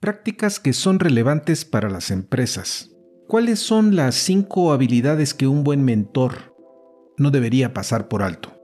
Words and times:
Prácticas 0.00 0.60
que 0.60 0.72
son 0.72 0.98
relevantes 0.98 1.66
para 1.66 1.90
las 1.90 2.10
empresas. 2.10 2.90
¿Cuáles 3.28 3.58
son 3.58 3.96
las 3.96 4.14
cinco 4.14 4.72
habilidades 4.72 5.34
que 5.34 5.46
un 5.46 5.62
buen 5.62 5.84
mentor 5.84 6.56
no 7.18 7.30
debería 7.30 7.74
pasar 7.74 8.08
por 8.08 8.22
alto? 8.22 8.56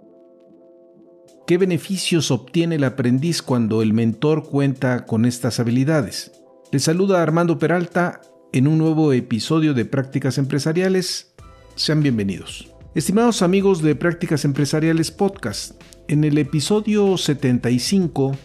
¿Qué 1.47 1.59
beneficios 1.59 2.31
obtiene 2.31 2.77
el 2.77 2.85
aprendiz 2.85 3.43
cuando 3.43 3.83
el 3.83 3.93
mentor 3.93 4.49
cuenta 4.49 5.05
con 5.05 5.27
estas 5.27 5.61
habilidades? 5.61 6.33
Le 6.73 6.79
saluda 6.79 7.23
Armando 7.23 7.59
Peralta 7.59 8.23
en 8.55 8.67
un 8.67 8.79
nuevo 8.79 9.13
episodio 9.13 9.75
de 9.75 9.85
Prácticas 9.85 10.39
Empresariales. 10.39 11.35
Sean 11.75 12.03
bienvenidos. 12.03 12.73
Estimados 12.95 13.43
amigos 13.43 13.83
de 13.83 13.95
Prácticas 13.95 14.47
Empresariales 14.47 15.11
Podcast, 15.11 15.79
en 16.09 16.25
el 16.25 16.39
episodio 16.39 17.19
75 17.19 18.39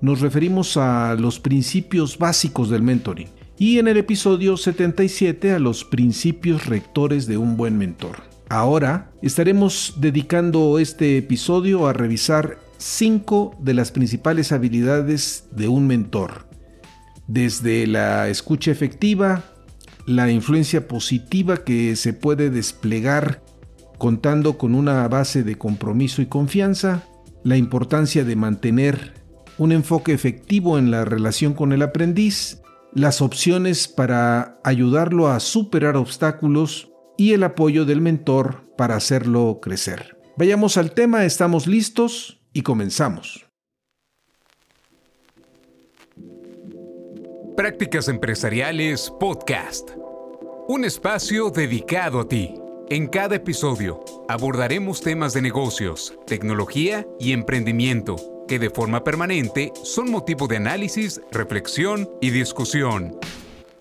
nos 0.00 0.20
referimos 0.20 0.76
a 0.76 1.14
los 1.18 1.40
principios 1.40 2.18
básicos 2.18 2.70
del 2.70 2.82
mentoring 2.82 3.28
y 3.58 3.78
en 3.78 3.88
el 3.88 3.96
episodio 3.96 4.56
77 4.56 5.52
a 5.52 5.58
los 5.58 5.84
principios 5.84 6.66
rectores 6.66 7.26
de 7.26 7.36
un 7.36 7.56
buen 7.56 7.76
mentor. 7.76 8.22
Ahora 8.48 9.10
estaremos 9.20 9.94
dedicando 9.98 10.78
este 10.78 11.18
episodio 11.18 11.86
a 11.86 11.92
revisar 11.92 12.58
cinco 12.78 13.56
de 13.60 13.74
las 13.74 13.90
principales 13.90 14.52
habilidades 14.52 15.48
de 15.50 15.68
un 15.68 15.86
mentor, 15.86 16.48
desde 17.26 17.86
la 17.86 18.28
escucha 18.28 18.70
efectiva, 18.70 19.44
la 20.06 20.30
influencia 20.30 20.88
positiva 20.88 21.58
que 21.58 21.96
se 21.96 22.12
puede 22.14 22.48
desplegar 22.48 23.42
contando 23.98 24.56
con 24.56 24.74
una 24.74 25.06
base 25.08 25.42
de 25.42 25.58
compromiso 25.58 26.22
y 26.22 26.26
confianza, 26.26 27.02
la 27.42 27.56
importancia 27.56 28.24
de 28.24 28.36
mantener 28.36 29.17
un 29.58 29.72
enfoque 29.72 30.12
efectivo 30.12 30.78
en 30.78 30.90
la 30.90 31.04
relación 31.04 31.52
con 31.52 31.72
el 31.72 31.82
aprendiz, 31.82 32.62
las 32.94 33.20
opciones 33.20 33.88
para 33.88 34.58
ayudarlo 34.64 35.28
a 35.28 35.40
superar 35.40 35.96
obstáculos 35.96 36.90
y 37.16 37.32
el 37.32 37.42
apoyo 37.42 37.84
del 37.84 38.00
mentor 38.00 38.64
para 38.76 38.96
hacerlo 38.96 39.58
crecer. 39.60 40.16
Vayamos 40.36 40.76
al 40.76 40.92
tema, 40.92 41.24
estamos 41.24 41.66
listos 41.66 42.40
y 42.52 42.62
comenzamos. 42.62 43.44
Prácticas 47.56 48.06
Empresariales 48.06 49.12
Podcast. 49.18 49.90
Un 50.68 50.84
espacio 50.84 51.50
dedicado 51.50 52.20
a 52.20 52.28
ti. 52.28 52.54
En 52.88 53.08
cada 53.08 53.34
episodio 53.34 54.04
abordaremos 54.28 55.00
temas 55.00 55.34
de 55.34 55.42
negocios, 55.42 56.14
tecnología 56.26 57.04
y 57.18 57.32
emprendimiento 57.32 58.37
que 58.48 58.58
de 58.58 58.70
forma 58.70 59.04
permanente 59.04 59.72
son 59.84 60.10
motivo 60.10 60.48
de 60.48 60.56
análisis, 60.56 61.20
reflexión 61.30 62.10
y 62.20 62.30
discusión. 62.30 63.16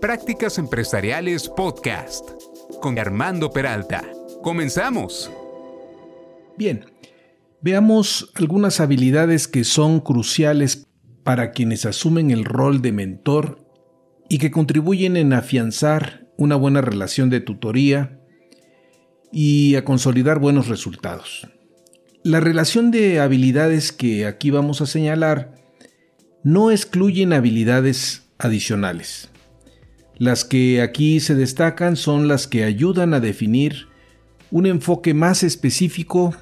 Prácticas 0.00 0.58
Empresariales 0.58 1.48
Podcast 1.48 2.28
con 2.82 2.98
Armando 2.98 3.50
Peralta. 3.50 4.04
Comenzamos. 4.42 5.30
Bien, 6.58 6.84
veamos 7.62 8.30
algunas 8.34 8.80
habilidades 8.80 9.48
que 9.48 9.64
son 9.64 10.00
cruciales 10.00 10.86
para 11.24 11.52
quienes 11.52 11.86
asumen 11.86 12.30
el 12.30 12.44
rol 12.44 12.82
de 12.82 12.92
mentor 12.92 13.66
y 14.28 14.36
que 14.36 14.50
contribuyen 14.50 15.16
en 15.16 15.32
afianzar 15.32 16.26
una 16.36 16.56
buena 16.56 16.82
relación 16.82 17.30
de 17.30 17.40
tutoría 17.40 18.20
y 19.32 19.76
a 19.76 19.84
consolidar 19.86 20.40
buenos 20.40 20.68
resultados. 20.68 21.48
La 22.22 22.40
relación 22.40 22.90
de 22.90 23.20
habilidades 23.20 23.92
que 23.92 24.26
aquí 24.26 24.50
vamos 24.50 24.82
a 24.82 24.86
señalar 24.86 25.54
no 26.44 26.70
excluyen 26.70 27.32
habilidades 27.32 28.28
adicionales. 28.38 29.30
Las 30.18 30.44
que 30.44 30.80
aquí 30.82 31.20
se 31.20 31.34
destacan 31.34 31.96
son 31.96 32.28
las 32.28 32.46
que 32.46 32.64
ayudan 32.64 33.14
a 33.14 33.20
definir 33.20 33.88
un 34.50 34.66
enfoque 34.66 35.14
más 35.14 35.42
específico 35.42 36.34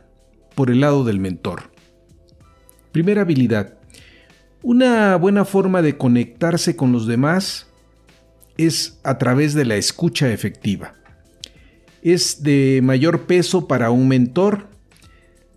por 0.55 0.71
el 0.71 0.81
lado 0.81 1.05
del 1.05 1.19
mentor. 1.19 1.71
Primera 2.93 3.23
habilidad. 3.23 3.79
Una 4.63 5.17
buena 5.17 5.45
forma 5.45 5.83
de 5.83 5.97
conectarse 5.97 6.77
con 6.77 6.93
los 6.93 7.07
demás 7.07 7.67
es 8.57 9.01
a 9.03 9.19
través 9.19 9.55
de 9.55 9.65
la 9.65 9.77
escucha 9.77 10.33
efectiva 10.33 10.95
es 12.05 12.43
de 12.43 12.81
mayor 12.83 13.23
peso 13.23 13.67
para 13.67 13.91
un 13.91 14.07
mentor 14.07 14.69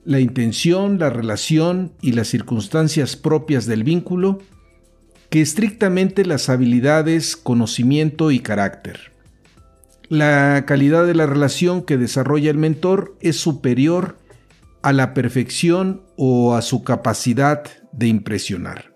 la 0.06 0.22
intención, 0.22 0.98
la 0.98 1.10
relación 1.10 1.92
y 2.02 2.14
las 2.14 2.30
circunstancias 2.30 3.18
propias 3.18 3.66
del 3.66 3.84
vínculo 3.84 4.40
que 5.30 5.42
estrictamente 5.42 6.26
las 6.26 6.50
habilidades, 6.50 7.36
conocimiento 7.36 8.32
y 8.32 8.40
carácter. 8.40 9.12
La 10.10 10.64
calidad 10.66 11.06
de 11.06 11.16
la 11.16 11.26
relación 11.26 11.84
que 11.84 11.98
desarrolla 11.98 12.50
el 12.50 12.58
mentor 12.58 13.18
es 13.20 13.36
superior 13.38 14.18
a 14.82 14.94
la 14.94 15.14
perfección 15.14 16.04
o 16.16 16.56
a 16.56 16.62
su 16.62 16.84
capacidad 16.84 17.64
de 17.92 18.08
impresionar. 18.08 18.94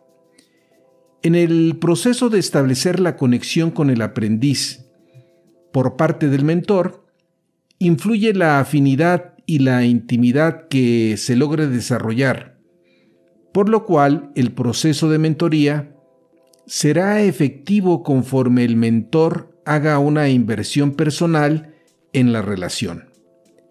En 1.21 1.35
el 1.35 1.77
proceso 1.79 2.29
de 2.29 2.39
establecer 2.39 2.99
la 2.99 3.17
conexión 3.17 3.71
con 3.71 3.89
el 3.89 4.01
aprendiz 4.01 4.85
por 5.73 5.97
parte 5.97 6.29
del 6.29 6.45
mentor, 6.45 7.05
influye 7.77 8.33
la 8.33 8.59
afinidad 8.59 9.33
y 9.45 9.59
la 9.59 9.83
intimidad 9.83 10.67
que 10.67 11.15
se 11.17 11.35
logre 11.35 11.67
desarrollar, 11.67 12.57
por 13.53 13.69
lo 13.69 13.85
cual 13.85 14.31
el 14.35 14.51
proceso 14.53 15.09
de 15.09 15.17
mentoría 15.17 15.95
será 16.65 17.21
efectivo 17.21 18.03
conforme 18.03 18.63
el 18.63 18.75
mentor 18.75 19.57
haga 19.65 19.99
una 19.99 20.29
inversión 20.29 20.91
personal 20.91 21.75
en 22.13 22.33
la 22.33 22.41
relación, 22.41 23.09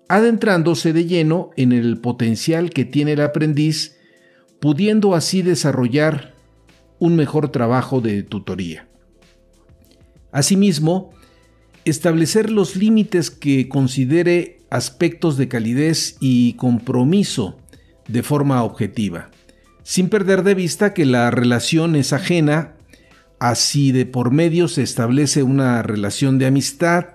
adentrándose 0.08 0.92
de 0.92 1.06
lleno 1.06 1.50
en 1.56 1.72
el 1.72 1.98
potencial 1.98 2.70
que 2.70 2.84
tiene 2.84 3.12
el 3.12 3.20
aprendiz, 3.20 3.96
pudiendo 4.60 5.14
así 5.14 5.42
desarrollar 5.42 6.34
un 6.98 7.16
mejor 7.16 7.50
trabajo 7.50 8.00
de 8.00 8.22
tutoría. 8.22 8.86
Asimismo, 10.32 11.10
establecer 11.84 12.50
los 12.50 12.76
límites 12.76 13.30
que 13.30 13.68
considere 13.68 14.60
aspectos 14.70 15.36
de 15.36 15.48
calidez 15.48 16.16
y 16.20 16.52
compromiso 16.54 17.58
de 18.06 18.22
forma 18.22 18.62
objetiva, 18.62 19.30
sin 19.82 20.08
perder 20.08 20.42
de 20.42 20.54
vista 20.54 20.94
que 20.94 21.04
la 21.04 21.30
relación 21.30 21.96
es 21.96 22.12
ajena, 22.12 22.76
así 23.40 23.90
de 23.90 24.06
por 24.06 24.30
medio 24.30 24.68
se 24.68 24.82
establece 24.82 25.42
una 25.42 25.82
relación 25.82 26.38
de 26.38 26.46
amistad, 26.46 27.06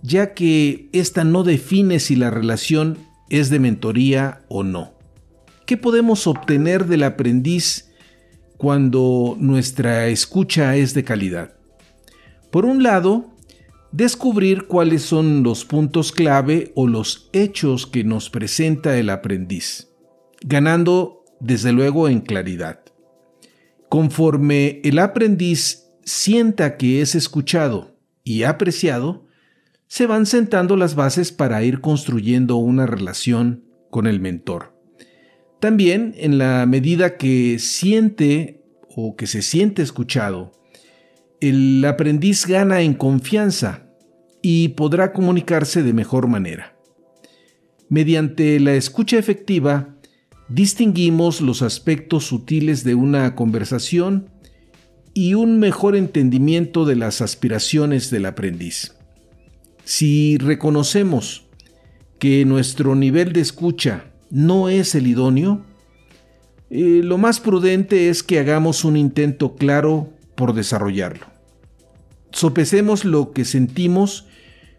ya 0.00 0.32
que 0.32 0.88
ésta 0.92 1.24
no 1.24 1.42
define 1.42 1.98
si 2.00 2.16
la 2.16 2.30
relación 2.30 2.96
es 3.28 3.50
de 3.50 3.58
mentoría 3.58 4.44
o 4.48 4.62
no. 4.62 4.94
¿Qué 5.66 5.76
podemos 5.76 6.28
obtener 6.28 6.86
del 6.86 7.02
aprendiz 7.02 7.90
cuando 8.56 9.36
nuestra 9.40 10.06
escucha 10.06 10.76
es 10.76 10.94
de 10.94 11.02
calidad? 11.02 11.54
Por 12.52 12.64
un 12.64 12.84
lado, 12.84 13.34
descubrir 13.90 14.68
cuáles 14.68 15.02
son 15.02 15.42
los 15.42 15.64
puntos 15.64 16.12
clave 16.12 16.70
o 16.76 16.86
los 16.86 17.28
hechos 17.32 17.86
que 17.86 18.04
nos 18.04 18.30
presenta 18.30 18.96
el 18.96 19.10
aprendiz, 19.10 19.88
ganando 20.42 21.24
desde 21.40 21.72
luego 21.72 22.08
en 22.08 22.20
claridad. 22.20 22.85
Conforme 23.88 24.80
el 24.84 24.98
aprendiz 24.98 25.86
sienta 26.04 26.76
que 26.76 27.00
es 27.00 27.14
escuchado 27.14 27.96
y 28.24 28.42
apreciado, 28.42 29.26
se 29.86 30.06
van 30.06 30.26
sentando 30.26 30.76
las 30.76 30.94
bases 30.94 31.32
para 31.32 31.62
ir 31.62 31.80
construyendo 31.80 32.56
una 32.56 32.86
relación 32.86 33.64
con 33.90 34.06
el 34.06 34.20
mentor. 34.20 34.76
También 35.60 36.14
en 36.16 36.38
la 36.38 36.66
medida 36.66 37.16
que 37.16 37.58
siente 37.58 38.62
o 38.88 39.16
que 39.16 39.26
se 39.26 39.42
siente 39.42 39.82
escuchado, 39.82 40.52
el 41.40 41.84
aprendiz 41.84 42.46
gana 42.46 42.80
en 42.80 42.94
confianza 42.94 43.86
y 44.42 44.68
podrá 44.68 45.12
comunicarse 45.12 45.82
de 45.82 45.92
mejor 45.92 46.28
manera. 46.28 46.76
Mediante 47.88 48.58
la 48.58 48.74
escucha 48.74 49.18
efectiva, 49.18 49.95
distinguimos 50.48 51.40
los 51.40 51.62
aspectos 51.62 52.26
sutiles 52.26 52.84
de 52.84 52.94
una 52.94 53.34
conversación 53.34 54.30
y 55.14 55.34
un 55.34 55.58
mejor 55.58 55.96
entendimiento 55.96 56.84
de 56.84 56.96
las 56.96 57.20
aspiraciones 57.20 58.10
del 58.10 58.26
aprendiz. 58.26 58.94
Si 59.84 60.36
reconocemos 60.38 61.46
que 62.18 62.44
nuestro 62.44 62.94
nivel 62.94 63.32
de 63.32 63.40
escucha 63.40 64.12
no 64.30 64.68
es 64.68 64.94
el 64.94 65.06
idóneo, 65.06 65.64
eh, 66.70 67.00
lo 67.02 67.18
más 67.18 67.40
prudente 67.40 68.08
es 68.08 68.22
que 68.22 68.38
hagamos 68.38 68.84
un 68.84 68.96
intento 68.96 69.54
claro 69.54 70.12
por 70.34 70.52
desarrollarlo. 70.52 71.26
Sopesemos 72.32 73.04
lo 73.04 73.32
que 73.32 73.44
sentimos 73.44 74.26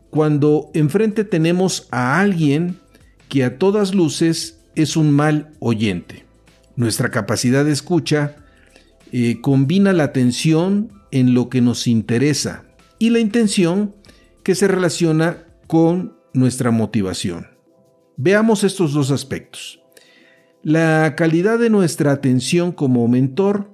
cuando 0.10 0.70
enfrente 0.74 1.24
tenemos 1.24 1.88
a 1.92 2.20
alguien 2.20 2.80
que 3.30 3.44
a 3.44 3.58
todas 3.58 3.96
luces 3.96 4.57
es 4.78 4.96
un 4.96 5.12
mal 5.12 5.52
oyente. 5.60 6.26
Nuestra 6.76 7.10
capacidad 7.10 7.66
de 7.66 7.72
escucha 7.72 8.36
eh, 9.12 9.42
combina 9.42 9.92
la 9.94 10.04
atención 10.04 10.92
en 11.12 11.34
lo 11.34 11.50
que 11.50 11.62
nos 11.62 11.88
interesa 11.88 12.66
y 13.00 13.10
la 13.10 13.20
intención 13.20 13.96
que 14.44 14.56
se 14.56 14.68
relaciona 14.68 15.46
con 15.66 16.16
nuestra 16.34 16.72
motivación. 16.72 17.48
Veamos 18.16 18.64
estos 18.64 18.94
dos 18.94 19.12
aspectos. 19.12 19.82
La 20.64 21.16
calidad 21.16 21.60
de 21.60 21.70
nuestra 21.70 22.12
atención 22.12 22.72
como 22.72 23.08
mentor 23.08 23.72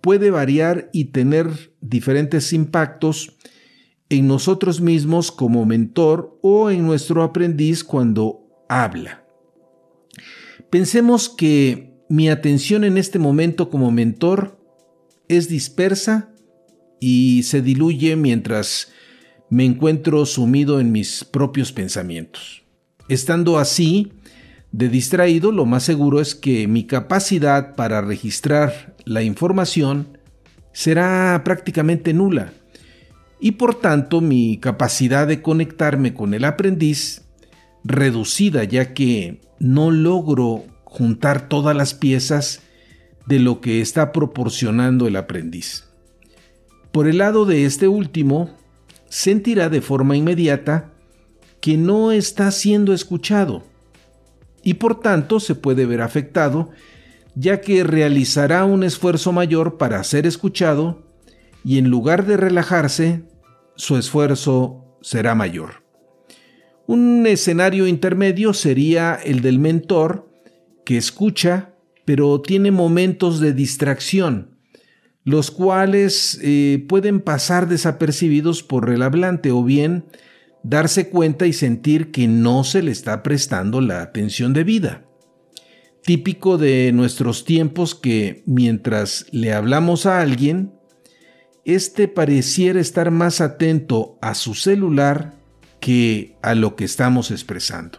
puede 0.00 0.30
variar 0.30 0.90
y 0.92 1.06
tener 1.06 1.72
diferentes 1.80 2.52
impactos 2.52 3.36
en 4.08 4.28
nosotros 4.28 4.80
mismos 4.80 5.32
como 5.32 5.64
mentor 5.64 6.38
o 6.42 6.70
en 6.70 6.86
nuestro 6.86 7.22
aprendiz 7.22 7.82
cuando 7.82 8.46
habla. 8.68 9.23
Pensemos 10.74 11.28
que 11.28 11.94
mi 12.08 12.28
atención 12.28 12.82
en 12.82 12.98
este 12.98 13.20
momento 13.20 13.70
como 13.70 13.92
mentor 13.92 14.58
es 15.28 15.48
dispersa 15.48 16.34
y 16.98 17.44
se 17.44 17.62
diluye 17.62 18.16
mientras 18.16 18.90
me 19.50 19.64
encuentro 19.64 20.26
sumido 20.26 20.80
en 20.80 20.90
mis 20.90 21.22
propios 21.22 21.70
pensamientos. 21.70 22.64
Estando 23.08 23.58
así, 23.58 24.14
de 24.72 24.88
distraído, 24.88 25.52
lo 25.52 25.64
más 25.64 25.84
seguro 25.84 26.20
es 26.20 26.34
que 26.34 26.66
mi 26.66 26.88
capacidad 26.88 27.76
para 27.76 28.00
registrar 28.00 28.96
la 29.04 29.22
información 29.22 30.18
será 30.72 31.40
prácticamente 31.44 32.12
nula 32.12 32.52
y 33.38 33.52
por 33.52 33.76
tanto 33.76 34.20
mi 34.20 34.58
capacidad 34.58 35.28
de 35.28 35.40
conectarme 35.40 36.14
con 36.14 36.34
el 36.34 36.44
aprendiz 36.44 37.23
reducida 37.84 38.64
ya 38.64 38.94
que 38.94 39.40
no 39.58 39.90
logro 39.90 40.64
juntar 40.84 41.48
todas 41.48 41.76
las 41.76 41.94
piezas 41.94 42.62
de 43.26 43.38
lo 43.38 43.60
que 43.60 43.80
está 43.80 44.12
proporcionando 44.12 45.06
el 45.06 45.16
aprendiz. 45.16 45.84
Por 46.92 47.08
el 47.08 47.18
lado 47.18 47.44
de 47.44 47.64
este 47.64 47.88
último, 47.88 48.50
sentirá 49.08 49.68
de 49.68 49.80
forma 49.80 50.16
inmediata 50.16 50.92
que 51.60 51.76
no 51.76 52.12
está 52.12 52.50
siendo 52.50 52.92
escuchado 52.92 53.64
y 54.62 54.74
por 54.74 55.00
tanto 55.00 55.40
se 55.40 55.54
puede 55.54 55.86
ver 55.86 56.00
afectado 56.00 56.70
ya 57.34 57.60
que 57.60 57.84
realizará 57.84 58.64
un 58.64 58.84
esfuerzo 58.84 59.32
mayor 59.32 59.76
para 59.76 60.02
ser 60.04 60.26
escuchado 60.26 61.02
y 61.64 61.78
en 61.78 61.88
lugar 61.88 62.26
de 62.26 62.36
relajarse, 62.36 63.24
su 63.76 63.96
esfuerzo 63.96 64.98
será 65.00 65.34
mayor. 65.34 65.83
Un 66.86 67.26
escenario 67.26 67.86
intermedio 67.86 68.52
sería 68.52 69.14
el 69.14 69.40
del 69.40 69.58
mentor 69.58 70.28
que 70.84 70.96
escucha 70.96 71.74
pero 72.04 72.40
tiene 72.40 72.70
momentos 72.70 73.40
de 73.40 73.52
distracción, 73.52 74.58
los 75.24 75.50
cuales 75.50 76.38
eh, 76.42 76.84
pueden 76.88 77.20
pasar 77.20 77.68
desapercibidos 77.68 78.62
por 78.62 78.90
el 78.90 79.02
hablante 79.02 79.50
o 79.50 79.64
bien 79.64 80.04
darse 80.62 81.08
cuenta 81.08 81.46
y 81.46 81.52
sentir 81.52 82.10
que 82.10 82.26
no 82.26 82.64
se 82.64 82.82
le 82.82 82.90
está 82.90 83.22
prestando 83.22 83.80
la 83.80 84.02
atención 84.02 84.52
debida. 84.52 85.04
Típico 86.02 86.58
de 86.58 86.92
nuestros 86.92 87.46
tiempos 87.46 87.94
que 87.94 88.42
mientras 88.44 89.26
le 89.30 89.54
hablamos 89.54 90.04
a 90.04 90.20
alguien, 90.20 90.72
éste 91.64 92.08
pareciera 92.08 92.80
estar 92.80 93.10
más 93.10 93.40
atento 93.40 94.18
a 94.20 94.34
su 94.34 94.54
celular 94.54 95.34
que 95.84 96.34
a 96.40 96.54
lo 96.54 96.76
que 96.76 96.86
estamos 96.86 97.30
expresando. 97.30 97.98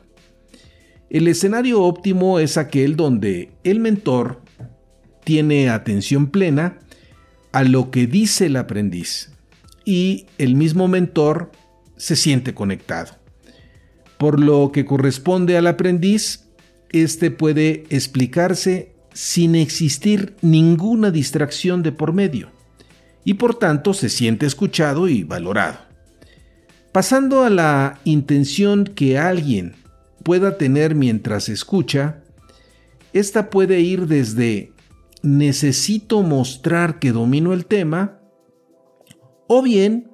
El 1.11 1.27
escenario 1.27 1.83
óptimo 1.83 2.39
es 2.39 2.57
aquel 2.57 2.95
donde 2.95 3.51
el 3.63 3.79
mentor 3.79 4.41
tiene 5.23 5.69
atención 5.69 6.31
plena 6.31 6.79
a 7.51 7.63
lo 7.63 7.91
que 7.91 8.07
dice 8.07 8.47
el 8.47 8.55
aprendiz 8.55 9.29
y 9.85 10.25
el 10.39 10.55
mismo 10.55 10.87
mentor 10.87 11.51
se 11.95 12.15
siente 12.15 12.55
conectado. 12.55 13.17
Por 14.17 14.39
lo 14.39 14.71
que 14.71 14.83
corresponde 14.83 15.55
al 15.55 15.67
aprendiz, 15.67 16.47
éste 16.89 17.29
puede 17.29 17.83
explicarse 17.91 18.95
sin 19.13 19.53
existir 19.53 20.35
ninguna 20.41 21.11
distracción 21.11 21.83
de 21.83 21.91
por 21.91 22.13
medio, 22.13 22.49
y 23.23 23.35
por 23.35 23.59
tanto 23.59 23.93
se 23.93 24.09
siente 24.09 24.47
escuchado 24.47 25.07
y 25.07 25.23
valorado. 25.23 25.94
Pasando 26.95 27.43
a 27.43 27.49
la 27.49 27.99
intención 28.05 28.85
que 28.85 29.17
alguien 29.17 29.75
pueda 30.23 30.57
tener 30.57 30.95
mientras 30.95 31.49
escucha, 31.49 32.23
esta 33.11 33.49
puede 33.49 33.81
ir 33.81 34.07
desde 34.07 34.71
necesito 35.21 36.21
mostrar 36.21 36.99
que 36.99 37.11
domino 37.11 37.51
el 37.51 37.65
tema, 37.65 38.21
o 39.47 39.61
bien 39.61 40.09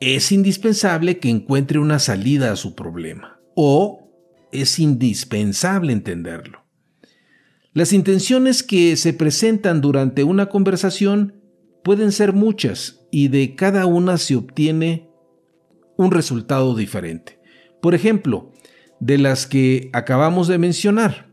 es 0.00 0.30
indispensable 0.30 1.18
que 1.18 1.30
encuentre 1.30 1.78
una 1.78 1.98
salida 1.98 2.52
a 2.52 2.56
su 2.56 2.74
problema 2.74 3.40
o 3.54 4.10
es 4.52 4.78
indispensable 4.78 5.94
entenderlo. 5.94 6.62
Las 7.72 7.94
intenciones 7.94 8.62
que 8.62 8.96
se 8.96 9.14
presentan 9.14 9.80
durante 9.80 10.24
una 10.24 10.50
conversación 10.50 11.40
pueden 11.82 12.12
ser 12.12 12.34
muchas 12.34 13.00
y 13.10 13.28
de 13.28 13.54
cada 13.54 13.86
una 13.86 14.18
se 14.18 14.36
obtiene 14.36 15.07
un 15.98 16.12
resultado 16.12 16.74
diferente. 16.74 17.38
Por 17.82 17.94
ejemplo, 17.94 18.52
de 19.00 19.18
las 19.18 19.46
que 19.46 19.90
acabamos 19.92 20.48
de 20.48 20.56
mencionar. 20.56 21.28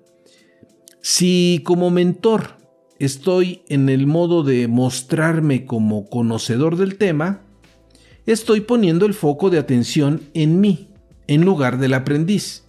Si 1.02 1.62
como 1.64 1.92
mentor 1.92 2.58
estoy 3.00 3.62
en 3.70 3.90
el 3.90 4.08
modo 4.08 4.44
de 4.44 4.68
mostrarme 4.68 5.66
como 5.66 6.10
conocedor 6.10 6.78
del 6.78 6.98
tema, 6.98 7.42
estoy 8.26 8.62
poniendo 8.62 9.06
el 9.06 9.14
foco 9.14 9.50
de 9.50 9.60
atención 9.60 10.22
en 10.34 10.60
mí, 10.60 10.90
en 11.28 11.45
lugar 11.45 11.78
del 11.78 11.94
aprendiz. 11.94 12.64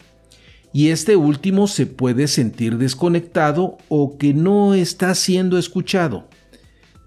Y 0.74 0.90
este 0.90 1.16
último 1.16 1.66
se 1.66 1.86
puede 1.86 2.28
sentir 2.28 2.76
desconectado 2.76 3.78
o 3.88 4.18
que 4.18 4.34
no 4.34 4.74
está 4.74 5.14
siendo 5.14 5.56
escuchado, 5.56 6.28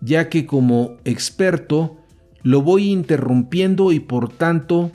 ya 0.01 0.29
que 0.29 0.47
como 0.47 0.97
experto 1.05 1.98
lo 2.43 2.61
voy 2.61 2.89
interrumpiendo 2.89 3.91
y 3.91 3.99
por 3.99 4.31
tanto 4.31 4.91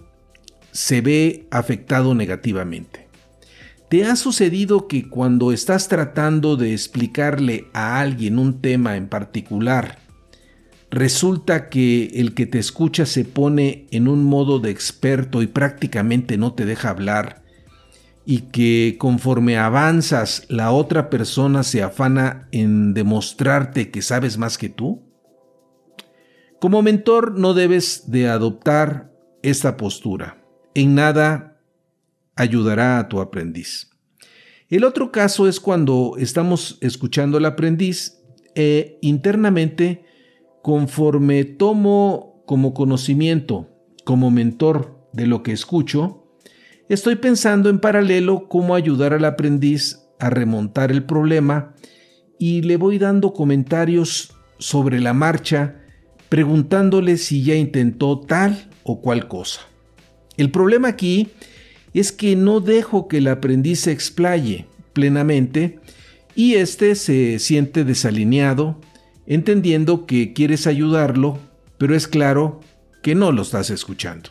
se 0.73 1.01
ve 1.01 1.47
afectado 1.51 2.15
negativamente. 2.15 3.05
¿Te 3.89 4.05
ha 4.05 4.17
sucedido 4.17 4.89
que 4.89 5.09
cuando 5.09 5.53
estás 5.53 5.87
tratando 5.89 6.57
de 6.57 6.73
explicarle 6.73 7.69
a 7.75 8.01
alguien 8.01 8.41
un 8.41 8.61
tema 8.61 8.97
en 8.97 9.09
particular, 9.09 9.99
resulta 10.91 11.69
que 11.69 12.07
el 12.15 12.35
que 12.35 12.47
te 12.47 12.59
escucha 12.59 13.07
se 13.07 13.25
pone 13.25 13.87
en 13.93 14.09
un 14.09 14.25
modo 14.25 14.59
de 14.59 14.71
experto 14.71 15.43
y 15.43 15.47
prácticamente 15.47 16.37
no 16.39 16.55
te 16.55 16.65
deja 16.65 16.91
hablar, 16.91 17.45
y 18.27 18.41
que 18.41 18.97
conforme 18.99 19.59
avanzas 19.59 20.47
la 20.49 20.73
otra 20.73 21.09
persona 21.09 21.63
se 21.63 21.83
afana 21.83 22.49
en 22.51 22.95
demostrarte 22.95 23.91
que 23.91 24.03
sabes 24.03 24.39
más 24.39 24.59
que 24.59 24.71
tú? 24.71 25.04
Como 26.61 26.83
mentor 26.83 27.39
no 27.39 27.55
debes 27.55 28.11
de 28.11 28.29
adoptar 28.29 29.13
esta 29.43 29.77
postura. 29.77 30.43
En 30.75 30.95
nada 30.95 31.61
ayudará 32.37 32.99
a 32.99 33.09
tu 33.09 33.21
aprendiz. 33.21 33.91
El 34.69 34.85
otro 34.85 35.13
caso 35.13 35.47
es 35.47 35.61
cuando 35.61 36.15
estamos 36.19 36.79
escuchando 36.81 37.37
al 37.37 37.45
aprendiz 37.45 38.19
e 38.55 38.99
internamente 39.03 40.05
conforme 40.63 41.45
tomo 41.45 42.43
como 42.47 42.73
conocimiento, 42.73 43.69
como 44.05 44.31
mentor 44.31 45.09
de 45.13 45.27
lo 45.27 45.43
que 45.43 45.53
escucho, 45.53 46.27
estoy 46.89 47.17
pensando 47.17 47.69
en 47.69 47.79
paralelo 47.79 48.49
cómo 48.49 48.75
ayudar 48.75 49.13
al 49.13 49.25
aprendiz 49.25 50.01
a 50.19 50.31
remontar 50.31 50.91
el 50.91 51.05
problema 51.05 51.75
y 52.39 52.63
le 52.63 52.77
voy 52.77 52.99
dando 52.99 53.33
comentarios 53.33 54.33
sobre 54.59 55.01
la 55.01 55.13
marcha, 55.13 55.84
preguntándole 56.29 57.17
si 57.17 57.43
ya 57.43 57.55
intentó 57.55 58.21
tal 58.21 58.69
o 58.83 59.01
cual 59.01 59.29
cosa. 59.29 59.61
El 60.37 60.51
problema 60.51 60.89
aquí 60.89 61.29
es 61.93 62.11
que 62.11 62.37
no 62.37 62.61
dejo 62.61 63.09
que 63.09 63.19
el 63.19 63.29
aprendiz 63.29 63.81
se 63.81 63.93
explaye 63.93 64.67
plenamente 64.93 65.79
y 66.35 66.55
éste 66.55 66.95
se 66.97 67.39
siente 67.39 67.85
desalineado 67.85 68.81
entendiendo 69.27 70.07
que 70.07 70.33
quieres 70.33 70.67
ayudarlo, 70.67 71.39
pero 71.79 71.95
es 71.95 72.09
claro 72.09 72.61
que 73.03 73.15
no 73.15 73.33
lo 73.33 73.43
estás 73.43 73.71
escuchando. 73.71 74.31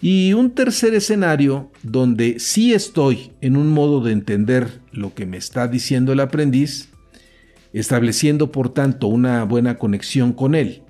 Y 0.00 0.32
un 0.32 0.52
tercer 0.52 0.94
escenario 0.94 1.70
donde 1.82 2.38
sí 2.38 2.72
estoy 2.72 3.32
en 3.40 3.56
un 3.56 3.68
modo 3.68 4.00
de 4.00 4.12
entender 4.12 4.80
lo 4.92 5.14
que 5.14 5.26
me 5.26 5.36
está 5.36 5.66
diciendo 5.66 6.12
el 6.12 6.20
aprendiz, 6.20 6.90
estableciendo 7.72 8.52
por 8.52 8.72
tanto 8.72 9.08
una 9.08 9.42
buena 9.44 9.76
conexión 9.76 10.32
con 10.32 10.54
él. 10.54 10.82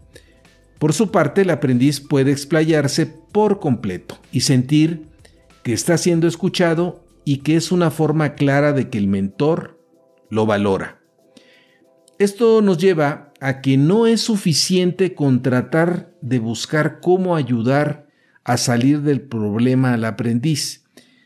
Por 0.79 0.93
su 0.93 1.11
parte, 1.11 1.43
el 1.43 1.51
aprendiz 1.51 2.01
puede 2.01 2.31
explayarse 2.31 3.07
por 3.07 3.59
completo 3.59 4.19
y 4.31 4.41
sentir 4.41 5.07
que 5.63 5.73
está 5.73 5.99
siendo 5.99 6.29
escuchado 6.29 7.05
y 7.25 7.39
que 7.39 7.57
es 7.57 7.73
una 7.73 7.91
forma 7.91 8.35
clara 8.35 8.73
de 8.73 8.89
que 8.89 8.99
el 8.99 9.09
mentor 9.09 9.83
lo 10.31 10.47
valora. 10.47 11.01
Esto 12.19 12.63
nos 12.63 12.79
lleva 12.79 13.33
a 13.41 13.61
que 13.61 13.77
no 13.77 14.07
es 14.07 14.21
suficiente 14.21 15.15
con 15.15 15.43
tratar 15.43 16.13
de 16.21 16.39
buscar 16.39 17.01
cómo 17.01 17.37
ayudar 17.37 18.09
a 18.45 18.57
salir 18.57 19.03
del 19.03 19.21
problema 19.21 19.95
al 19.95 20.05
aprendiz, 20.05 20.85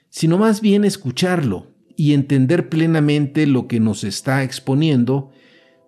sino 0.09 0.39
más 0.39 0.61
bien 0.61 0.85
escucharlo 0.85 1.69
y 1.97 2.15
entender 2.15 2.69
plenamente 2.69 3.47
lo 3.47 3.69
que 3.69 3.81
nos 3.81 4.03
está 4.03 4.43
exponiendo 4.43 5.31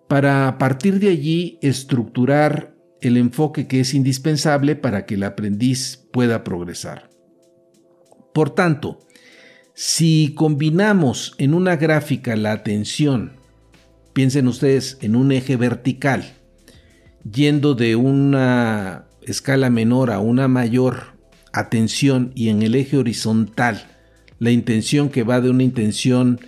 para 0.07 0.47
a 0.47 0.57
partir 0.57 0.99
de 0.99 1.09
allí 1.09 1.59
estructurar 1.61 2.74
el 3.07 3.17
enfoque 3.17 3.67
que 3.67 3.79
es 3.79 3.93
indispensable 3.93 4.75
para 4.75 5.05
que 5.05 5.15
el 5.15 5.23
aprendiz 5.23 6.07
pueda 6.11 6.43
progresar. 6.43 7.09
Por 8.33 8.49
tanto, 8.49 8.99
si 9.73 10.33
combinamos 10.35 11.35
en 11.37 11.53
una 11.53 11.75
gráfica 11.75 12.35
la 12.35 12.51
atención, 12.51 13.33
piensen 14.13 14.47
ustedes 14.47 14.97
en 15.01 15.15
un 15.15 15.31
eje 15.31 15.57
vertical, 15.57 16.35
yendo 17.29 17.75
de 17.75 17.95
una 17.95 19.05
escala 19.21 19.69
menor 19.69 20.11
a 20.11 20.19
una 20.19 20.47
mayor 20.47 21.15
atención 21.53 22.31
y 22.35 22.49
en 22.49 22.61
el 22.61 22.75
eje 22.75 22.97
horizontal 22.97 23.87
la 24.39 24.51
intención 24.51 25.09
que 25.09 25.23
va 25.23 25.41
de 25.41 25.49
una 25.49 25.63
intención 25.63 26.39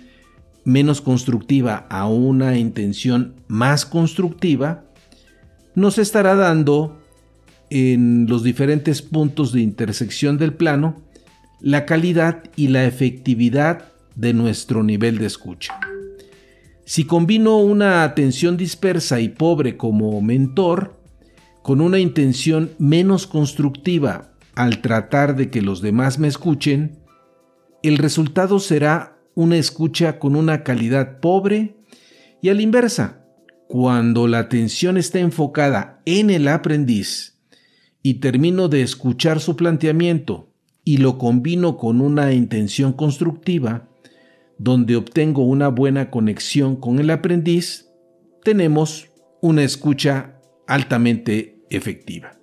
menos 0.64 1.00
constructiva 1.00 1.86
a 1.88 2.06
una 2.08 2.58
intención 2.58 3.34
más 3.46 3.86
constructiva, 3.86 4.84
nos 5.78 5.98
estará 5.98 6.34
dando 6.34 7.00
en 7.70 8.26
los 8.28 8.42
diferentes 8.42 9.02
puntos 9.02 9.52
de 9.52 9.60
intersección 9.60 10.38
del 10.38 10.54
plano 10.54 11.02
la 11.60 11.86
calidad 11.86 12.44
y 12.56 12.68
la 12.68 12.84
efectividad 12.84 13.92
de 14.14 14.32
nuestro 14.32 14.82
nivel 14.82 15.18
de 15.18 15.26
escucha. 15.26 15.78
Si 16.84 17.04
combino 17.04 17.58
una 17.58 18.02
atención 18.02 18.56
dispersa 18.56 19.20
y 19.20 19.28
pobre 19.28 19.76
como 19.76 20.20
mentor, 20.20 20.98
con 21.62 21.80
una 21.80 21.98
intención 21.98 22.70
menos 22.78 23.26
constructiva 23.26 24.32
al 24.54 24.80
tratar 24.80 25.36
de 25.36 25.50
que 25.50 25.60
los 25.60 25.82
demás 25.82 26.18
me 26.18 26.28
escuchen, 26.28 26.98
el 27.82 27.98
resultado 27.98 28.58
será 28.58 29.18
una 29.34 29.56
escucha 29.56 30.18
con 30.18 30.34
una 30.34 30.64
calidad 30.64 31.20
pobre 31.20 31.76
y 32.40 32.48
a 32.48 32.54
la 32.54 32.62
inversa, 32.62 33.17
cuando 33.68 34.26
la 34.26 34.38
atención 34.38 34.96
está 34.96 35.20
enfocada 35.20 36.00
en 36.06 36.30
el 36.30 36.48
aprendiz 36.48 37.38
y 38.02 38.14
termino 38.14 38.68
de 38.68 38.80
escuchar 38.80 39.40
su 39.40 39.56
planteamiento 39.56 40.48
y 40.84 40.96
lo 40.96 41.18
combino 41.18 41.76
con 41.76 42.00
una 42.00 42.32
intención 42.32 42.94
constructiva, 42.94 43.86
donde 44.56 44.96
obtengo 44.96 45.44
una 45.44 45.68
buena 45.68 46.10
conexión 46.10 46.76
con 46.76 46.98
el 46.98 47.10
aprendiz, 47.10 47.90
tenemos 48.42 49.10
una 49.42 49.62
escucha 49.62 50.40
altamente 50.66 51.60
efectiva. 51.68 52.38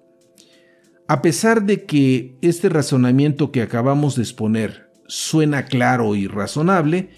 A 1.08 1.24
pesar 1.24 1.66
de 1.66 1.86
que 1.86 2.38
este 2.42 2.70
razonamiento 2.70 3.52
que 3.52 3.64
acabamos 3.64 4.16
de 4.16 4.22
exponer 4.22 4.92
suena 5.08 5.66
claro 5.66 6.16
y 6.16 6.28
razonable, 6.28 7.10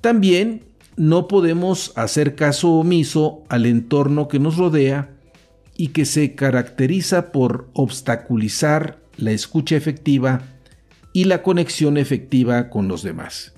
también 0.00 0.64
no 0.96 1.28
podemos 1.28 1.92
hacer 1.96 2.34
caso 2.34 2.72
omiso 2.72 3.42
al 3.48 3.66
entorno 3.66 4.28
que 4.28 4.38
nos 4.38 4.56
rodea 4.56 5.10
y 5.76 5.88
que 5.88 6.04
se 6.04 6.34
caracteriza 6.34 7.32
por 7.32 7.68
obstaculizar 7.72 9.00
la 9.16 9.32
escucha 9.32 9.76
efectiva 9.76 10.42
y 11.12 11.24
la 11.24 11.42
conexión 11.42 11.96
efectiva 11.96 12.70
con 12.70 12.88
los 12.88 13.02
demás. 13.02 13.54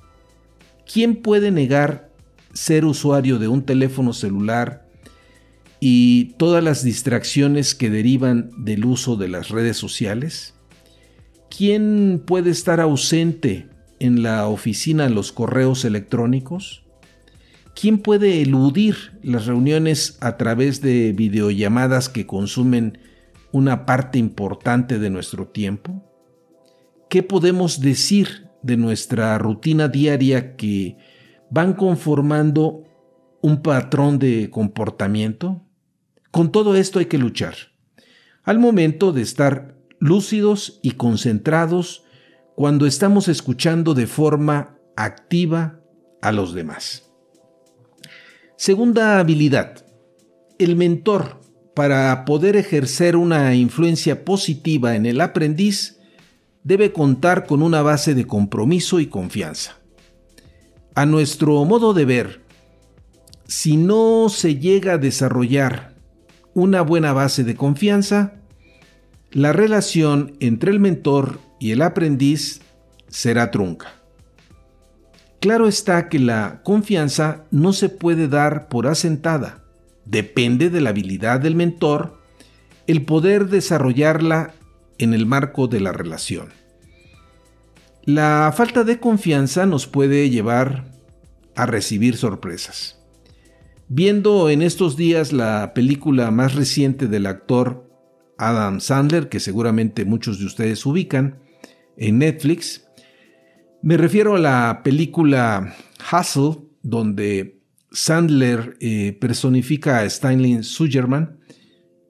¿Quién 0.91 1.17
puede 1.17 1.51
negar 1.51 2.11
ser 2.53 2.85
usuario 2.85 3.39
de 3.39 3.49
un 3.49 3.65
teléfono 3.65 4.13
celular 4.13 4.87
y 5.79 6.35
todas 6.39 6.65
las 6.65 6.83
distracciones 6.83 7.75
que 7.75 7.91
derivan 7.91 8.51
del 8.57 8.85
uso 8.87 9.17
de 9.17 9.29
las 9.29 9.51
redes 9.51 9.77
sociales? 9.77 10.55
¿Quién 11.55 12.23
puede 12.25 12.51
estar 12.51 12.81
ausente 12.81 13.69
en 13.99 14.23
la 14.23 14.47
oficina 14.47 15.09
los 15.09 15.33
correos 15.33 15.85
electrónicos? 15.85 16.86
¿Quién 17.79 17.99
puede 17.99 18.41
eludir 18.41 19.19
las 19.23 19.45
reuniones 19.45 20.17
a 20.23 20.39
través 20.39 20.81
de 20.81 21.13
videollamadas 21.13 22.09
que 22.09 22.27
consumen 22.27 22.99
una 23.53 23.85
parte 23.85 24.19
importante 24.19 24.99
de 24.99 25.11
nuestro 25.11 25.49
tiempo? 25.49 26.03
¿Qué 27.11 27.23
podemos 27.23 27.83
decir 27.83 28.49
de 28.63 28.79
nuestra 28.79 29.37
rutina 29.37 29.89
diaria 29.89 30.57
que 30.57 30.97
van 31.51 31.75
conformando 31.75 32.85
un 33.43 33.61
patrón 33.61 34.19
de 34.19 34.49
comportamiento? 34.49 35.63
Con 36.31 36.53
todo 36.53 36.77
esto 36.77 36.99
hay 36.99 37.07
que 37.07 37.19
luchar. 37.19 37.57
Al 38.43 38.59
momento 38.59 39.13
de 39.13 39.21
estar 39.21 39.77
lúcidos 39.99 40.81
y 40.83 40.93
concentrados 40.93 42.05
cuando 42.55 42.87
estamos 42.87 43.29
escuchando 43.29 43.93
de 43.93 44.07
forma 44.07 44.79
activa 44.97 45.83
a 46.23 46.33
los 46.33 46.55
demás. 46.55 47.06
Segunda 48.57 49.19
habilidad. 49.19 49.85
El 50.59 50.77
mentor, 50.77 51.43
para 51.75 52.25
poder 52.25 52.57
ejercer 52.57 53.15
una 53.15 53.55
influencia 53.55 54.25
positiva 54.25 54.97
en 54.97 55.05
el 55.05 55.21
aprendiz, 55.21 55.99
debe 56.65 56.91
contar 56.91 57.45
con 57.45 57.63
una 57.63 57.83
base 57.83 58.15
de 58.15 58.27
compromiso 58.27 58.99
y 58.99 59.09
confianza. 59.09 59.77
A 60.95 61.05
nuestro 61.05 61.63
modo 61.67 61.93
de 61.93 62.07
ver, 62.07 62.41
si 63.47 63.77
no 63.77 64.31
se 64.31 64.57
llega 64.57 64.95
a 64.95 64.99
desarrollar 64.99 65.95
una 66.55 66.81
buena 66.81 67.13
base 67.13 67.45
de 67.45 67.57
confianza, 67.57 68.41
la 69.33 69.53
relación 69.53 70.35
entre 70.41 70.71
el 70.71 70.81
mentor 70.81 71.41
y 71.61 71.73
el 71.73 71.83
aprendiz 71.83 72.63
será 73.09 73.51
trunca. 73.51 73.96
Claro 75.47 75.69
está 75.69 76.09
que 76.09 76.19
la 76.19 76.61
confianza 76.65 77.45
no 77.53 77.73
se 77.73 77.89
puede 77.89 78.27
dar 78.27 78.67
por 78.67 78.89
asentada. 78.89 79.63
Depende 80.05 80.71
de 80.71 80.81
la 80.81 80.91
habilidad 80.91 81.39
del 81.39 81.55
mentor 81.55 82.21
el 82.89 83.05
poder 83.05 83.47
desarrollarla 83.47 84.55
en 84.99 85.15
el 85.15 85.25
marco 85.25 85.69
de 85.69 85.79
la 85.79 85.93
relación. 85.93 86.49
La 88.05 88.53
falta 88.57 88.83
de 88.83 88.99
confianza 88.99 89.67
nos 89.67 89.87
puede 89.87 90.31
llevar 90.31 90.91
a 91.55 91.65
recibir 91.65 92.17
sorpresas. 92.17 92.99
Viendo 93.87 94.51
en 94.51 94.63
estos 94.63 94.97
días 94.97 95.33
la 95.33 95.75
película 95.75 96.33
más 96.33 96.57
reciente 96.57 97.07
del 97.07 97.25
actor 97.25 97.89
Adam 98.37 98.81
Sandler, 98.81 99.29
que 99.29 99.39
seguramente 99.39 100.05
muchos 100.05 100.41
de 100.41 100.47
ustedes 100.47 100.85
ubican, 100.87 101.39
en 101.97 102.19
Netflix, 102.19 102.86
me 103.83 103.97
refiero 103.97 104.37
a 104.37 104.39
la 104.39 104.81
película 104.83 105.75
Hustle, 106.13 106.63
donde 106.83 107.61
Sandler 107.93 108.77
eh, 108.81 109.17
personifica 109.21 109.99
a 109.99 110.05
Stanley 110.05 110.63
Sugerman, 110.63 111.41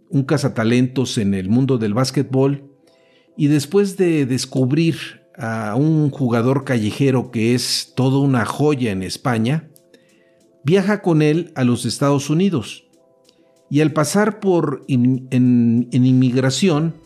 un 0.08 0.24
cazatalentos 0.24 1.18
en 1.18 1.34
el 1.34 1.48
mundo 1.48 1.78
del 1.78 1.94
básquetbol, 1.94 2.70
y 3.36 3.48
después 3.48 3.96
de 3.96 4.26
descubrir 4.26 4.96
a 5.36 5.74
un 5.76 6.10
jugador 6.10 6.64
callejero 6.64 7.30
que 7.30 7.54
es 7.54 7.92
toda 7.94 8.18
una 8.18 8.44
joya 8.44 8.90
en 8.90 9.02
España, 9.02 9.68
viaja 10.64 11.02
con 11.02 11.22
él 11.22 11.52
a 11.54 11.64
los 11.64 11.84
Estados 11.84 12.30
Unidos. 12.30 12.84
Y 13.68 13.80
al 13.80 13.92
pasar 13.92 14.40
por 14.40 14.84
en, 14.88 15.28
inmigración, 15.92 16.96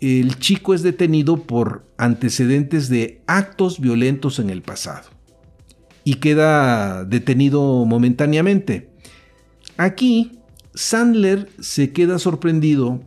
el 0.00 0.38
chico 0.38 0.74
es 0.74 0.82
detenido 0.82 1.44
por 1.44 1.86
antecedentes 1.98 2.88
de 2.88 3.22
actos 3.26 3.80
violentos 3.80 4.38
en 4.38 4.50
el 4.50 4.62
pasado 4.62 5.08
y 6.04 6.14
queda 6.14 7.04
detenido 7.04 7.84
momentáneamente. 7.84 8.90
Aquí, 9.76 10.40
Sandler 10.74 11.48
se 11.60 11.92
queda 11.92 12.18
sorprendido 12.18 13.02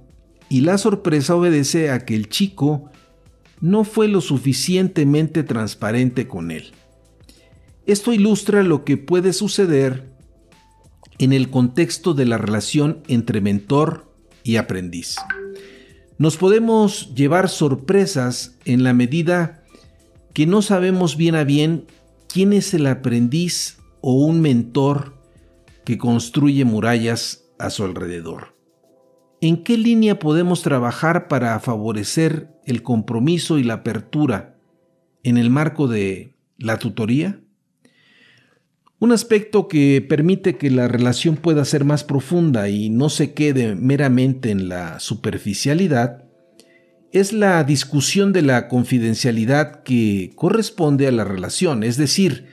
y 0.49 0.61
la 0.61 0.77
sorpresa 0.77 1.35
obedece 1.35 1.89
a 1.89 2.05
que 2.05 2.15
el 2.15 2.29
chico 2.29 2.91
no 3.59 3.83
fue 3.83 4.07
lo 4.07 4.21
suficientemente 4.21 5.43
transparente 5.43 6.27
con 6.27 6.51
él. 6.51 6.73
Esto 7.85 8.13
ilustra 8.13 8.61
lo 8.63 8.83
que 8.85 8.97
puede 8.97 9.33
suceder 9.33 10.13
en 11.17 11.33
el 11.33 11.49
contexto 11.49 12.13
de 12.13 12.25
la 12.25 12.37
relación 12.37 13.01
entre 13.07 13.41
mentor 13.41 14.13
y 14.43 14.57
aprendiz. 14.57 15.15
Nos 16.17 16.37
podemos 16.37 17.13
llevar 17.15 17.49
sorpresas 17.49 18.57
en 18.65 18.83
la 18.83 18.93
medida 18.93 19.63
que 20.33 20.45
no 20.45 20.61
sabemos 20.61 21.17
bien 21.17 21.35
a 21.35 21.43
bien 21.43 21.85
quién 22.27 22.53
es 22.53 22.73
el 22.73 22.87
aprendiz 22.87 23.77
o 24.01 24.13
un 24.13 24.41
mentor 24.41 25.13
que 25.85 25.97
construye 25.97 26.65
murallas 26.65 27.45
a 27.59 27.69
su 27.69 27.83
alrededor. 27.83 28.55
¿En 29.41 29.63
qué 29.63 29.77
línea 29.77 30.19
podemos 30.19 30.61
trabajar 30.61 31.27
para 31.27 31.59
favorecer 31.59 32.49
el 32.65 32.81
compromiso 32.81 33.59
y 33.59 33.63
la 33.63 33.75
apertura 33.75 34.57
en 35.23 35.37
el 35.37 35.49
marco 35.49 35.87
de 35.87 36.35
la 36.57 36.77
tutoría? 36.77 37.42
Un 38.99 39.11
aspecto 39.11 39.67
que 39.67 40.05
permite 40.07 40.57
que 40.57 40.71
la 40.71 40.87
relación 40.87 41.35
pueda 41.35 41.65
ser 41.65 41.83
más 41.83 42.03
profunda 42.03 42.69
y 42.69 42.89
no 42.89 43.09
se 43.09 43.33
quede 43.33 43.75
meramente 43.75 44.49
en 44.51 44.69
la 44.69 44.99
superficialidad 44.99 46.23
es 47.11 47.31
la 47.31 47.63
discusión 47.63 48.33
de 48.33 48.41
la 48.41 48.67
confidencialidad 48.67 49.83
que 49.83 50.31
corresponde 50.35 51.07
a 51.07 51.11
la 51.11 51.23
relación, 51.23 51.83
es 51.83 51.97
decir, 51.97 52.47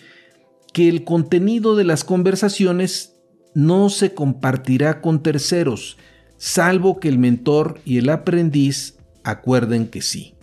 que 0.75 0.88
el 0.88 1.04
contenido 1.04 1.76
de 1.76 1.85
las 1.85 2.04
conversaciones 2.04 3.16
no 3.54 3.88
se 3.88 4.12
compartirá 4.12 5.00
con 5.00 5.23
terceros, 5.23 5.97
salvo 6.37 7.00
que 7.00 7.09
el 7.09 7.18
mentor 7.18 7.80
y 7.85 7.99
el 7.99 8.11
aprendiz 8.11 8.99
acuerden 9.25 9.88
que 9.88 10.02
sí. 10.02 10.35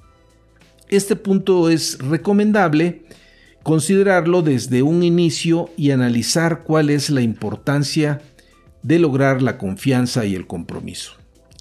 Este 0.89 1.15
punto 1.15 1.69
es 1.69 1.99
recomendable 1.99 3.03
considerarlo 3.67 4.43
desde 4.43 4.81
un 4.81 5.03
inicio 5.03 5.69
y 5.75 5.91
analizar 5.91 6.63
cuál 6.63 6.89
es 6.89 7.09
la 7.09 7.19
importancia 7.19 8.21
de 8.81 8.97
lograr 8.97 9.41
la 9.41 9.57
confianza 9.57 10.25
y 10.25 10.35
el 10.35 10.47
compromiso. 10.47 11.15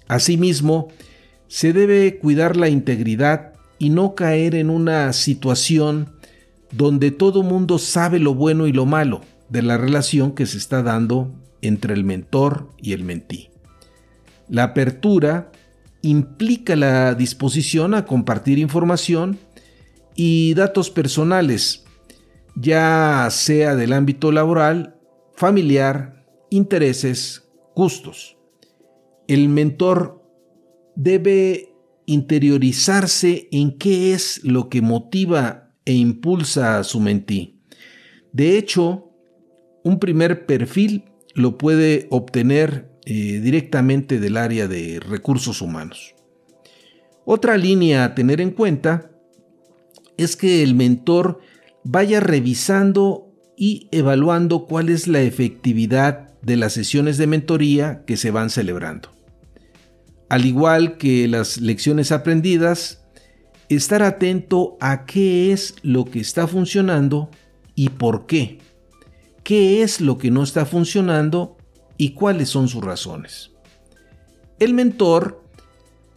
Asimismo, 0.07 0.87
se 1.49 1.73
debe 1.73 2.17
cuidar 2.17 2.55
la 2.55 2.69
integridad 2.69 3.51
y 3.77 3.89
no 3.89 4.15
caer 4.15 4.55
en 4.55 4.69
una 4.69 5.11
situación 5.11 6.13
donde 6.71 7.11
todo 7.11 7.43
mundo 7.43 7.77
sabe 7.77 8.19
lo 8.19 8.33
bueno 8.33 8.67
y 8.67 8.71
lo 8.71 8.85
malo 8.85 9.19
de 9.49 9.63
la 9.63 9.75
relación 9.75 10.31
que 10.31 10.45
se 10.45 10.59
está 10.59 10.83
dando 10.83 11.35
entre 11.61 11.93
el 11.93 12.05
mentor 12.05 12.69
y 12.77 12.93
el 12.93 13.03
mentí. 13.03 13.49
La 14.47 14.63
apertura 14.63 15.51
implica 16.01 16.77
la 16.77 17.15
disposición 17.15 17.93
a 17.93 18.05
compartir 18.05 18.59
información 18.59 19.39
y 20.15 20.53
datos 20.53 20.89
personales 20.89 21.83
ya 22.59 23.27
sea 23.29 23.75
del 23.75 23.93
ámbito 23.93 24.31
laboral, 24.31 24.95
familiar, 25.35 26.25
intereses, 26.49 27.47
gustos. 27.75 28.37
El 29.27 29.49
mentor 29.49 30.23
debe 30.95 31.75
interiorizarse 32.07 33.47
en 33.51 33.77
qué 33.77 34.13
es 34.13 34.43
lo 34.43 34.69
que 34.69 34.81
motiva 34.81 35.71
e 35.85 35.93
impulsa 35.93 36.79
a 36.79 36.83
su 36.83 36.99
mentí. 36.99 37.61
De 38.31 38.57
hecho, 38.57 39.11
un 39.83 39.99
primer 39.99 40.45
perfil 40.45 41.05
lo 41.35 41.57
puede 41.57 42.07
obtener 42.09 42.89
eh, 43.05 43.39
directamente 43.39 44.19
del 44.19 44.35
área 44.35 44.67
de 44.67 44.99
recursos 44.99 45.61
humanos. 45.61 46.15
Otra 47.25 47.57
línea 47.57 48.03
a 48.03 48.15
tener 48.15 48.41
en 48.41 48.51
cuenta 48.51 49.11
es 50.17 50.35
que 50.35 50.63
el 50.63 50.73
mentor 50.73 51.39
vaya 51.89 52.19
revisando 52.19 53.33
y 53.55 53.87
evaluando 53.91 54.65
cuál 54.65 54.89
es 54.89 55.07
la 55.07 55.21
efectividad 55.21 56.37
de 56.41 56.57
las 56.57 56.73
sesiones 56.73 57.17
de 57.17 57.27
mentoría 57.27 58.03
que 58.05 58.17
se 58.17 58.29
van 58.29 58.49
celebrando. 58.49 59.09
Al 60.29 60.45
igual 60.45 60.97
que 60.97 61.29
las 61.29 61.61
lecciones 61.61 62.11
aprendidas, 62.11 63.05
estar 63.69 64.03
atento 64.03 64.77
a 64.81 65.05
qué 65.05 65.53
es 65.53 65.75
lo 65.81 66.03
que 66.03 66.19
está 66.19 66.45
funcionando 66.45 67.29
y 67.73 67.89
por 67.89 68.25
qué. 68.25 68.59
¿Qué 69.43 69.81
es 69.81 70.01
lo 70.01 70.17
que 70.17 70.29
no 70.29 70.43
está 70.43 70.65
funcionando 70.65 71.55
y 71.97 72.11
cuáles 72.11 72.49
son 72.49 72.67
sus 72.67 72.83
razones? 72.83 73.51
El 74.59 74.73
mentor 74.73 75.41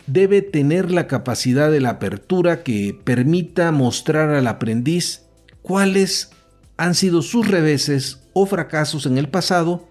debe 0.09 0.43
tener 0.43 0.91
la 0.91 1.07
capacidad 1.07 1.71
de 1.71 1.81
la 1.81 1.91
apertura 1.91 2.65
que 2.65 2.99
permita 3.05 3.71
mostrar 3.71 4.31
al 4.31 4.49
aprendiz 4.49 5.30
cuáles 5.63 6.31
han 6.77 6.95
sido 6.95 7.23
sus 7.23 7.47
reveses 7.49 8.23
o 8.33 8.47
fracasos 8.47 9.07
en 9.07 9.19
el 9.19 9.29
pasado 9.29 9.89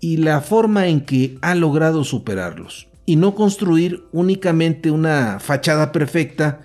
y 0.00 0.18
la 0.18 0.40
forma 0.40 0.88
en 0.88 1.02
que 1.02 1.38
ha 1.42 1.54
logrado 1.54 2.04
superarlos. 2.04 2.88
Y 3.04 3.16
no 3.16 3.34
construir 3.34 4.04
únicamente 4.12 4.90
una 4.90 5.38
fachada 5.38 5.92
perfecta, 5.92 6.60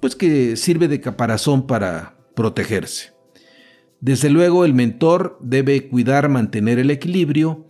pues 0.00 0.14
que 0.14 0.56
sirve 0.56 0.88
de 0.88 1.00
caparazón 1.00 1.66
para 1.66 2.16
protegerse. 2.34 3.12
Desde 4.00 4.30
luego 4.30 4.64
el 4.64 4.74
mentor 4.74 5.38
debe 5.40 5.88
cuidar 5.88 6.28
mantener 6.28 6.78
el 6.78 6.90
equilibrio 6.90 7.66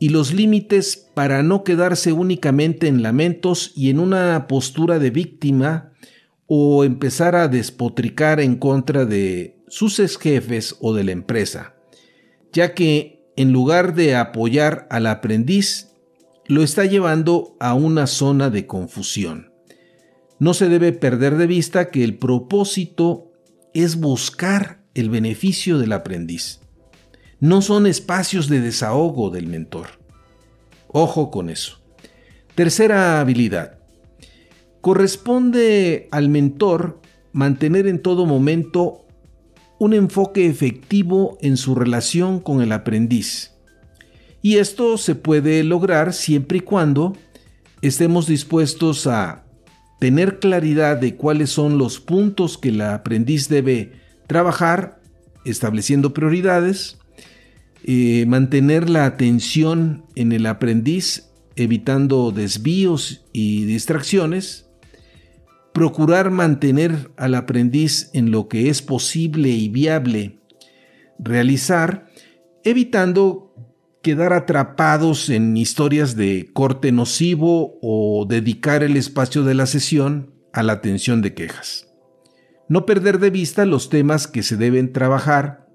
y 0.00 0.10
los 0.10 0.32
límites 0.32 1.08
para 1.14 1.42
no 1.42 1.64
quedarse 1.64 2.12
únicamente 2.12 2.88
en 2.88 3.02
lamentos 3.02 3.72
y 3.74 3.90
en 3.90 3.98
una 4.00 4.46
postura 4.48 4.98
de 4.98 5.10
víctima 5.10 5.92
o 6.48 6.82
empezar 6.82 7.36
a 7.36 7.46
despotricar 7.46 8.40
en 8.40 8.56
contra 8.56 9.04
de 9.04 9.58
sus 9.68 10.00
ex 10.00 10.16
jefes 10.16 10.76
o 10.80 10.94
de 10.94 11.04
la 11.04 11.12
empresa, 11.12 11.74
ya 12.52 12.74
que 12.74 13.22
en 13.36 13.52
lugar 13.52 13.94
de 13.94 14.16
apoyar 14.16 14.88
al 14.90 15.06
aprendiz, 15.06 15.92
lo 16.46 16.62
está 16.62 16.86
llevando 16.86 17.56
a 17.60 17.74
una 17.74 18.06
zona 18.06 18.50
de 18.50 18.66
confusión. 18.66 19.52
No 20.40 20.54
se 20.54 20.68
debe 20.68 20.92
perder 20.92 21.36
de 21.36 21.46
vista 21.46 21.90
que 21.90 22.02
el 22.02 22.16
propósito 22.16 23.30
es 23.74 24.00
buscar 24.00 24.80
el 24.94 25.10
beneficio 25.10 25.78
del 25.78 25.92
aprendiz. 25.92 26.60
No 27.38 27.60
son 27.60 27.86
espacios 27.86 28.48
de 28.48 28.60
desahogo 28.60 29.30
del 29.30 29.46
mentor. 29.46 30.00
Ojo 30.88 31.30
con 31.30 31.50
eso. 31.50 31.80
Tercera 32.54 33.20
habilidad. 33.20 33.77
Corresponde 34.88 36.08
al 36.12 36.30
mentor 36.30 37.02
mantener 37.34 37.86
en 37.86 38.00
todo 38.00 38.24
momento 38.24 39.04
un 39.78 39.92
enfoque 39.92 40.46
efectivo 40.46 41.36
en 41.42 41.58
su 41.58 41.74
relación 41.74 42.40
con 42.40 42.62
el 42.62 42.72
aprendiz. 42.72 43.52
Y 44.40 44.56
esto 44.56 44.96
se 44.96 45.14
puede 45.14 45.62
lograr 45.62 46.14
siempre 46.14 46.56
y 46.56 46.60
cuando 46.62 47.14
estemos 47.82 48.26
dispuestos 48.26 49.06
a 49.06 49.44
tener 50.00 50.38
claridad 50.38 50.96
de 50.96 51.16
cuáles 51.16 51.50
son 51.50 51.76
los 51.76 52.00
puntos 52.00 52.56
que 52.56 52.70
el 52.70 52.80
aprendiz 52.80 53.50
debe 53.50 53.92
trabajar, 54.26 55.02
estableciendo 55.44 56.14
prioridades, 56.14 56.96
eh, 57.84 58.24
mantener 58.26 58.88
la 58.88 59.04
atención 59.04 60.06
en 60.14 60.32
el 60.32 60.46
aprendiz, 60.46 61.28
evitando 61.56 62.30
desvíos 62.30 63.26
y 63.34 63.66
distracciones, 63.66 64.67
procurar 65.78 66.32
mantener 66.32 67.12
al 67.16 67.36
aprendiz 67.36 68.10
en 68.12 68.32
lo 68.32 68.48
que 68.48 68.68
es 68.68 68.82
posible 68.82 69.50
y 69.50 69.68
viable 69.68 70.40
realizar, 71.20 72.08
evitando 72.64 73.54
quedar 74.02 74.32
atrapados 74.32 75.30
en 75.30 75.56
historias 75.56 76.16
de 76.16 76.50
corte 76.52 76.90
nocivo 76.90 77.78
o 77.80 78.26
dedicar 78.28 78.82
el 78.82 78.96
espacio 78.96 79.44
de 79.44 79.54
la 79.54 79.66
sesión 79.66 80.34
a 80.52 80.64
la 80.64 80.72
atención 80.72 81.22
de 81.22 81.34
quejas. 81.34 81.86
No 82.68 82.84
perder 82.84 83.20
de 83.20 83.30
vista 83.30 83.64
los 83.64 83.88
temas 83.88 84.26
que 84.26 84.42
se 84.42 84.56
deben 84.56 84.92
trabajar, 84.92 85.68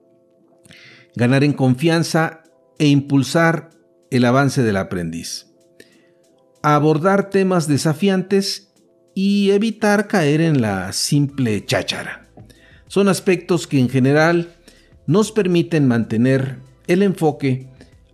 ganar 1.15 1.45
en 1.45 1.53
confianza 1.53 2.43
e 2.77 2.87
impulsar 2.87 3.69
el 4.11 4.25
avance 4.25 4.63
del 4.63 4.75
aprendiz. 4.75 5.47
Abordar 6.61 7.29
temas 7.29 7.69
desafiantes 7.69 8.72
y 9.15 9.51
evitar 9.51 10.07
caer 10.07 10.41
en 10.41 10.61
la 10.61 10.91
simple 10.93 11.65
cháchara. 11.65 12.27
Son 12.87 13.07
aspectos 13.07 13.67
que 13.67 13.79
en 13.79 13.89
general 13.89 14.55
nos 15.07 15.31
permiten 15.31 15.87
mantener 15.87 16.59
el 16.87 17.03
enfoque, 17.03 17.67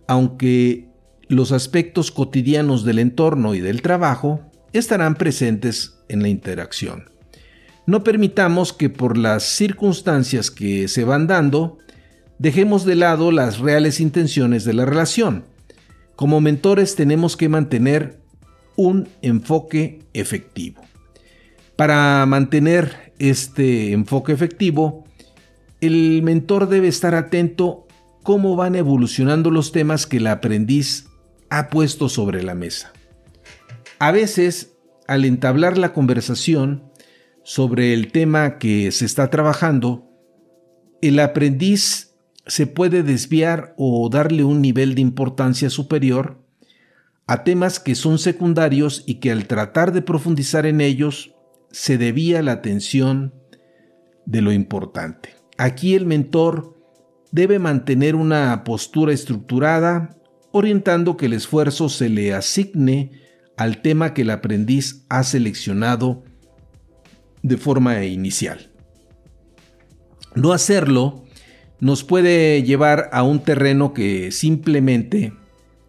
aunque 0.06 0.88
los 1.28 1.52
aspectos 1.52 2.10
cotidianos 2.10 2.84
del 2.84 2.98
entorno 2.98 3.54
y 3.54 3.60
del 3.60 3.82
trabajo 3.82 4.40
estarán 4.72 5.14
presentes 5.14 5.98
en 6.08 6.22
la 6.22 6.28
interacción. 6.28 7.10
No 7.86 8.04
permitamos 8.04 8.72
que 8.72 8.90
por 8.90 9.16
las 9.16 9.44
circunstancias 9.44 10.50
que 10.50 10.88
se 10.88 11.04
van 11.04 11.26
dando, 11.26 11.78
dejemos 12.38 12.84
de 12.84 12.94
lado 12.94 13.32
las 13.32 13.58
reales 13.58 14.00
intenciones 14.00 14.64
de 14.64 14.74
la 14.74 14.84
relación. 14.84 15.44
Como 16.16 16.40
mentores 16.40 16.94
tenemos 16.94 17.36
que 17.36 17.48
mantener 17.48 18.20
un 18.76 19.08
enfoque 19.22 20.00
efectivo. 20.12 20.82
Para 21.80 22.26
mantener 22.26 23.14
este 23.18 23.92
enfoque 23.92 24.32
efectivo, 24.32 25.06
el 25.80 26.20
mentor 26.22 26.68
debe 26.68 26.88
estar 26.88 27.14
atento 27.14 27.86
cómo 28.22 28.54
van 28.54 28.74
evolucionando 28.74 29.50
los 29.50 29.72
temas 29.72 30.06
que 30.06 30.18
el 30.18 30.26
aprendiz 30.26 31.06
ha 31.48 31.70
puesto 31.70 32.10
sobre 32.10 32.42
la 32.42 32.54
mesa. 32.54 32.92
A 33.98 34.12
veces, 34.12 34.74
al 35.08 35.24
entablar 35.24 35.78
la 35.78 35.94
conversación 35.94 36.84
sobre 37.44 37.94
el 37.94 38.12
tema 38.12 38.58
que 38.58 38.92
se 38.92 39.06
está 39.06 39.30
trabajando, 39.30 40.06
el 41.00 41.18
aprendiz 41.18 42.14
se 42.46 42.66
puede 42.66 43.02
desviar 43.02 43.72
o 43.78 44.06
darle 44.10 44.44
un 44.44 44.60
nivel 44.60 44.94
de 44.94 45.00
importancia 45.00 45.70
superior 45.70 46.44
a 47.26 47.42
temas 47.42 47.80
que 47.80 47.94
son 47.94 48.18
secundarios 48.18 49.02
y 49.06 49.14
que 49.14 49.32
al 49.32 49.46
tratar 49.46 49.94
de 49.94 50.02
profundizar 50.02 50.66
en 50.66 50.82
ellos 50.82 51.34
se 51.70 51.98
debía 51.98 52.42
la 52.42 52.52
atención 52.52 53.34
de 54.26 54.42
lo 54.42 54.52
importante. 54.52 55.30
Aquí 55.58 55.94
el 55.94 56.06
mentor 56.06 56.76
debe 57.32 57.58
mantener 57.58 58.14
una 58.14 58.64
postura 58.64 59.12
estructurada, 59.12 60.16
orientando 60.52 61.16
que 61.16 61.26
el 61.26 61.32
esfuerzo 61.32 61.88
se 61.88 62.08
le 62.08 62.34
asigne 62.34 63.12
al 63.56 63.82
tema 63.82 64.14
que 64.14 64.22
el 64.22 64.30
aprendiz 64.30 65.04
ha 65.08 65.22
seleccionado 65.22 66.24
de 67.42 67.56
forma 67.56 68.04
inicial. 68.04 68.70
No 70.34 70.52
hacerlo 70.52 71.24
nos 71.80 72.04
puede 72.04 72.62
llevar 72.62 73.08
a 73.12 73.22
un 73.22 73.40
terreno 73.40 73.94
que 73.94 74.32
simplemente 74.32 75.32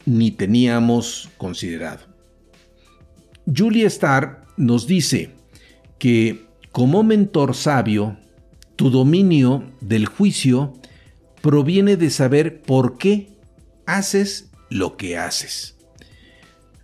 ni 0.06 0.32
teníamos 0.32 1.30
considerado. 1.38 2.06
Julia 3.46 3.88
Starr 3.88 4.46
nos 4.58 4.88
dice 4.88 5.41
que 6.02 6.48
como 6.72 7.04
mentor 7.04 7.54
sabio, 7.54 8.18
tu 8.76 8.90
dominio 8.90 9.72
del 9.82 10.08
juicio 10.08 10.74
proviene 11.44 11.96
de 11.96 12.10
saber 12.10 12.64
por 12.64 12.98
qué 12.98 13.38
haces 13.86 14.50
lo 14.72 14.98
que 14.98 15.20
haces. 15.20 15.78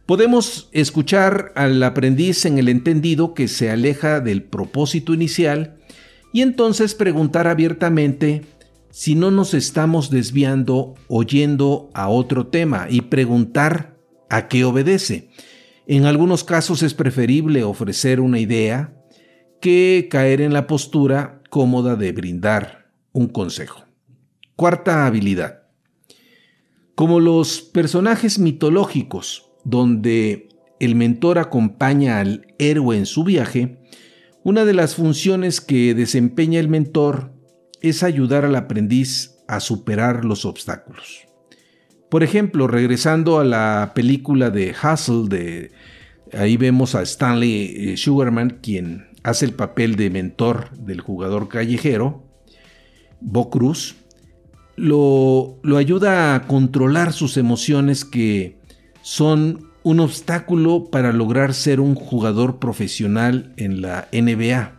Podemos 0.06 0.70
escuchar 0.72 1.52
al 1.56 1.82
aprendiz 1.82 2.46
en 2.46 2.60
el 2.60 2.70
entendido 2.70 3.34
que 3.34 3.48
se 3.48 3.72
aleja 3.72 4.20
del 4.20 4.44
propósito 4.44 5.16
inicial 5.16 5.80
y 6.32 6.44
entonces 6.44 6.94
preguntar 6.94 7.48
abiertamente 7.48 8.46
si 8.92 9.16
no 9.16 9.32
nos 9.32 9.56
estamos 9.56 10.12
desviando 10.12 10.94
oyendo 11.08 11.90
a 11.96 12.08
otro 12.08 12.46
tema 12.46 12.86
y 12.88 13.02
preguntar 13.02 13.98
a 14.30 14.48
qué 14.48 14.64
obedece. 14.64 15.32
En 15.88 16.06
algunos 16.06 16.44
casos 16.44 16.84
es 16.84 16.94
preferible 16.94 17.64
ofrecer 17.64 18.20
una 18.20 18.40
idea 18.40 18.94
que 19.60 20.08
caer 20.10 20.42
en 20.42 20.54
la 20.54 20.68
postura 20.68 21.42
cómoda 21.50 21.96
de 21.96 22.12
brindar 22.12 22.90
un 23.12 23.28
consejo. 23.28 23.84
Cuarta 24.56 25.06
habilidad. 25.06 25.64
Como 26.96 27.20
los 27.20 27.62
personajes 27.62 28.40
mitológicos 28.40 29.50
donde 29.64 30.50
el 30.80 30.96
mentor 30.96 31.40
acompaña 31.40 32.20
al 32.20 32.48
héroe 32.58 32.98
en 32.98 33.06
su 33.06 33.24
viaje, 33.24 33.78
una 34.44 34.66
de 34.66 34.74
las 34.74 34.96
funciones 34.96 35.62
que 35.62 35.94
desempeña 35.94 36.60
el 36.60 36.70
mentor 36.70 37.34
es 37.82 38.04
ayudar 38.04 38.46
al 38.46 38.56
aprendiz 38.56 39.36
a 39.48 39.60
superar 39.60 40.26
los 40.26 40.46
obstáculos. 40.46 41.28
Por 42.10 42.24
ejemplo, 42.24 42.68
regresando 42.68 43.40
a 43.40 43.44
la 43.44 43.92
película 43.94 44.50
de 44.50 44.74
Hustle, 44.74 45.28
de, 45.28 45.72
ahí 46.34 46.56
vemos 46.56 46.96
a 46.96 47.02
Stanley 47.02 47.92
eh, 47.92 47.98
Sugarman, 47.98 48.60
quien 48.62 49.08
hace 49.28 49.44
el 49.44 49.54
papel 49.54 49.98
de 49.98 50.10
mentor 50.10 50.72
del 50.78 51.02
jugador 51.02 51.50
callejero, 51.50 52.24
Bo 53.20 53.50
Cruz, 53.50 53.96
lo, 54.78 55.60
lo 55.64 55.76
ayuda 55.76 56.34
a 56.34 56.48
controlar 56.48 57.12
sus 57.12 57.36
emociones 57.36 58.06
que 58.06 58.58
son 59.02 59.68
un 59.84 60.00
obstáculo 60.00 60.86
para 60.90 61.12
lograr 61.12 61.54
ser 61.54 61.82
un 61.82 61.96
jugador 61.96 62.60
profesional 62.60 63.54
en 63.58 63.82
la 63.82 64.08
NBA. 64.14 64.72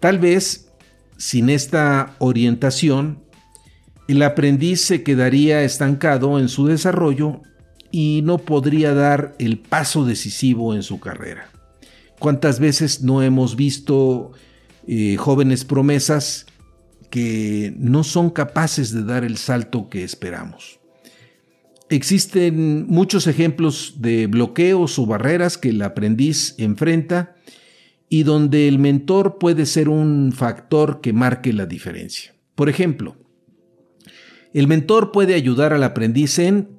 Tal 0.00 0.18
vez, 0.18 0.72
sin 1.16 1.48
esta 1.48 2.16
orientación, 2.18 3.22
el 4.08 4.20
aprendiz 4.22 4.80
se 4.80 5.04
quedaría 5.04 5.62
estancado 5.62 6.40
en 6.40 6.48
su 6.48 6.66
desarrollo 6.66 7.42
y 7.92 8.22
no 8.24 8.38
podría 8.38 8.94
dar 8.94 9.36
el 9.38 9.60
paso 9.60 10.04
decisivo 10.04 10.74
en 10.74 10.82
su 10.82 10.98
carrera. 10.98 11.50
¿Cuántas 12.24 12.58
veces 12.58 13.02
no 13.02 13.22
hemos 13.22 13.54
visto 13.54 14.32
eh, 14.86 15.16
jóvenes 15.18 15.66
promesas 15.66 16.46
que 17.10 17.74
no 17.76 18.02
son 18.02 18.30
capaces 18.30 18.94
de 18.94 19.04
dar 19.04 19.24
el 19.24 19.36
salto 19.36 19.90
que 19.90 20.04
esperamos. 20.04 20.80
Existen 21.90 22.86
muchos 22.86 23.26
ejemplos 23.26 23.96
de 23.98 24.26
bloqueos 24.26 24.98
o 24.98 25.04
barreras 25.04 25.58
que 25.58 25.68
el 25.68 25.82
aprendiz 25.82 26.54
enfrenta 26.56 27.36
y 28.08 28.22
donde 28.22 28.68
el 28.68 28.78
mentor 28.78 29.36
puede 29.38 29.66
ser 29.66 29.90
un 29.90 30.32
factor 30.32 31.02
que 31.02 31.12
marque 31.12 31.52
la 31.52 31.66
diferencia. 31.66 32.34
Por 32.54 32.70
ejemplo, 32.70 33.16
el 34.54 34.66
mentor 34.66 35.12
puede 35.12 35.34
ayudar 35.34 35.74
al 35.74 35.82
aprendiz 35.82 36.38
en 36.38 36.70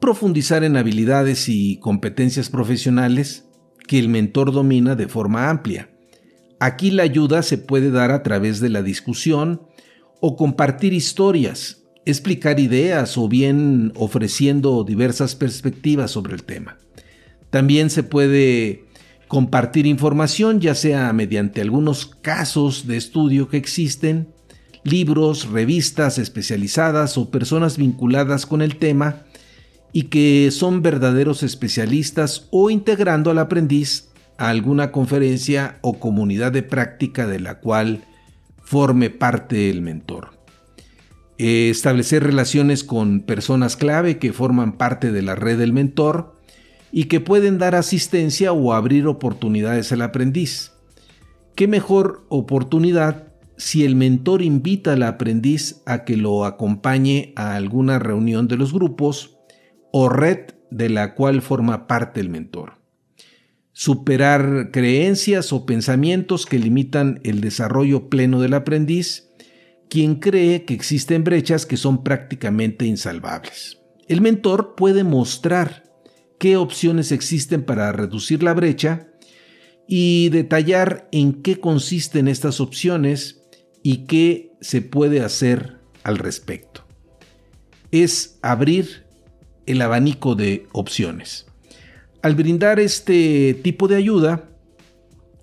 profundizar 0.00 0.62
en 0.62 0.76
habilidades 0.76 1.48
y 1.48 1.78
competencias 1.80 2.50
profesionales 2.50 3.45
que 3.86 3.98
el 3.98 4.08
mentor 4.08 4.52
domina 4.52 4.94
de 4.94 5.08
forma 5.08 5.50
amplia 5.50 5.88
Aquí 6.58 6.90
la 6.90 7.02
ayuda 7.02 7.42
se 7.42 7.58
puede 7.58 7.90
dar 7.90 8.10
a 8.10 8.22
través 8.22 8.60
de 8.60 8.70
la 8.70 8.82
discusión 8.82 9.62
o 10.20 10.36
compartir 10.36 10.94
historias, 10.94 11.82
explicar 12.06 12.60
ideas 12.60 13.18
o 13.18 13.28
bien 13.28 13.92
ofreciendo 13.94 14.82
diversas 14.82 15.34
perspectivas 15.34 16.10
sobre 16.10 16.34
el 16.34 16.44
tema. 16.44 16.78
También 17.50 17.90
se 17.90 18.02
puede 18.02 18.84
compartir 19.28 19.86
información 19.86 20.60
ya 20.60 20.74
sea 20.74 21.12
mediante 21.12 21.60
algunos 21.60 22.06
casos 22.06 22.86
de 22.86 22.96
estudio 22.96 23.48
que 23.48 23.58
existen, 23.58 24.28
libros, 24.82 25.50
revistas 25.50 26.16
especializadas 26.16 27.18
o 27.18 27.30
personas 27.30 27.76
vinculadas 27.76 28.46
con 28.46 28.62
el 28.62 28.76
tema 28.76 29.24
y 29.92 30.04
que 30.04 30.50
son 30.50 30.82
verdaderos 30.82 31.42
especialistas 31.42 32.48
o 32.50 32.70
integrando 32.70 33.30
al 33.30 33.38
aprendiz 33.38 34.10
a 34.38 34.48
alguna 34.48 34.92
conferencia 34.92 35.78
o 35.80 35.98
comunidad 35.98 36.52
de 36.52 36.62
práctica 36.62 37.26
de 37.26 37.40
la 37.40 37.60
cual 37.60 38.04
forme 38.62 39.10
parte 39.10 39.70
el 39.70 39.80
mentor. 39.82 40.36
establecer 41.38 42.24
relaciones 42.24 42.82
con 42.82 43.20
personas 43.20 43.76
clave 43.76 44.18
que 44.18 44.32
forman 44.32 44.78
parte 44.78 45.12
de 45.12 45.20
la 45.20 45.34
red 45.34 45.58
del 45.58 45.74
mentor 45.74 46.36
y 46.92 47.04
que 47.04 47.20
pueden 47.20 47.58
dar 47.58 47.74
asistencia 47.74 48.52
o 48.52 48.72
abrir 48.72 49.06
oportunidades 49.06 49.92
al 49.92 50.00
aprendiz. 50.00 50.72
¿Qué 51.54 51.68
mejor 51.68 52.24
oportunidad 52.30 53.28
si 53.58 53.84
el 53.84 53.96
mentor 53.96 54.42
invita 54.42 54.94
al 54.94 55.02
aprendiz 55.02 55.82
a 55.86 56.04
que 56.04 56.16
lo 56.16 56.44
acompañe 56.44 57.32
a 57.36 57.54
alguna 57.54 57.98
reunión 57.98 58.48
de 58.48 58.56
los 58.56 58.72
grupos 58.72 59.35
o 59.98 60.10
red 60.10 60.50
de 60.70 60.90
la 60.90 61.14
cual 61.14 61.40
forma 61.40 61.86
parte 61.86 62.20
el 62.20 62.28
mentor? 62.28 62.74
superar 63.72 64.70
creencias 64.72 65.52
o 65.52 65.66
pensamientos 65.66 66.46
que 66.46 66.58
limitan 66.58 67.20
el 67.24 67.42
desarrollo 67.42 68.08
pleno 68.08 68.40
del 68.40 68.54
aprendiz, 68.54 69.28
quien 69.90 70.14
cree 70.14 70.64
que 70.64 70.72
existen 70.72 71.24
brechas 71.24 71.66
que 71.66 71.76
son 71.76 72.02
prácticamente 72.02 72.86
insalvables. 72.86 73.78
El 74.08 74.22
mentor 74.22 74.76
puede 74.76 75.04
mostrar 75.04 75.84
qué 76.38 76.56
opciones 76.56 77.12
existen 77.12 77.64
para 77.64 77.92
reducir 77.92 78.42
la 78.42 78.54
brecha 78.54 79.08
y 79.86 80.30
detallar 80.30 81.06
en 81.12 81.42
qué 81.42 81.60
consisten 81.60 82.28
estas 82.28 82.62
opciones 82.62 83.42
y 83.82 84.06
qué 84.06 84.52
se 84.62 84.80
puede 84.80 85.20
hacer 85.20 85.80
al 86.02 86.16
respecto. 86.16 86.86
Es 87.90 88.38
abrir 88.40 89.05
el 89.66 89.82
abanico 89.82 90.34
de 90.34 90.66
opciones. 90.72 91.46
Al 92.22 92.34
brindar 92.34 92.80
este 92.80 93.54
tipo 93.62 93.88
de 93.88 93.96
ayuda, 93.96 94.48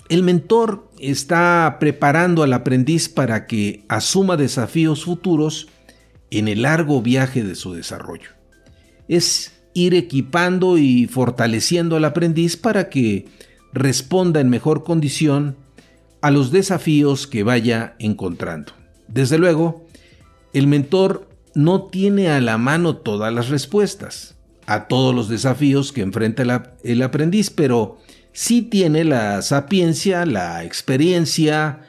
el 0.10 0.24
mentor 0.24 0.90
está 1.00 1.78
preparando 1.80 2.44
al 2.44 2.54
aprendiz 2.54 3.10
para 3.10 3.48
que 3.48 3.84
asuma 3.88 4.38
desafíos 4.38 5.06
futuros 5.06 5.68
en 6.30 6.48
el 6.48 6.64
largo 6.64 7.02
viaje 7.02 7.44
de 7.44 7.56
su 7.56 7.74
desarrollo. 7.74 8.30
Es 9.08 9.54
ir 9.74 9.94
equipando 9.94 10.78
y 10.78 11.08
fortaleciendo 11.08 11.96
al 11.96 12.06
aprendiz 12.06 12.58
para 12.58 12.90
que 12.90 13.26
responda 13.72 14.40
en 14.40 14.50
mejor 14.50 14.84
condición 14.84 15.56
a 16.22 16.32
los 16.32 16.52
desafíos 16.52 17.28
que 17.28 17.44
vaya 17.44 17.96
encontrando. 18.00 18.74
Desde 19.08 19.38
luego, 19.38 19.86
el 20.54 20.68
mentor 20.68 21.28
no 21.56 21.84
tiene 21.84 22.30
a 22.30 22.42
la 22.42 22.58
mano 22.58 22.98
todas 22.98 23.34
las 23.34 23.50
respuestas 23.50 24.34
a 24.66 24.88
todos 24.88 25.14
los 25.14 25.30
desafíos 25.30 25.92
que 25.92 26.02
enfrenta 26.02 26.74
el, 26.84 27.02
aprendiz, 27.02 27.50
pero 27.50 27.98
sí 28.32 28.62
tiene 28.62 29.04
la 29.04 29.42
sapiencia, 29.42 30.26
la 30.26 30.64
experiencia, 30.64 31.82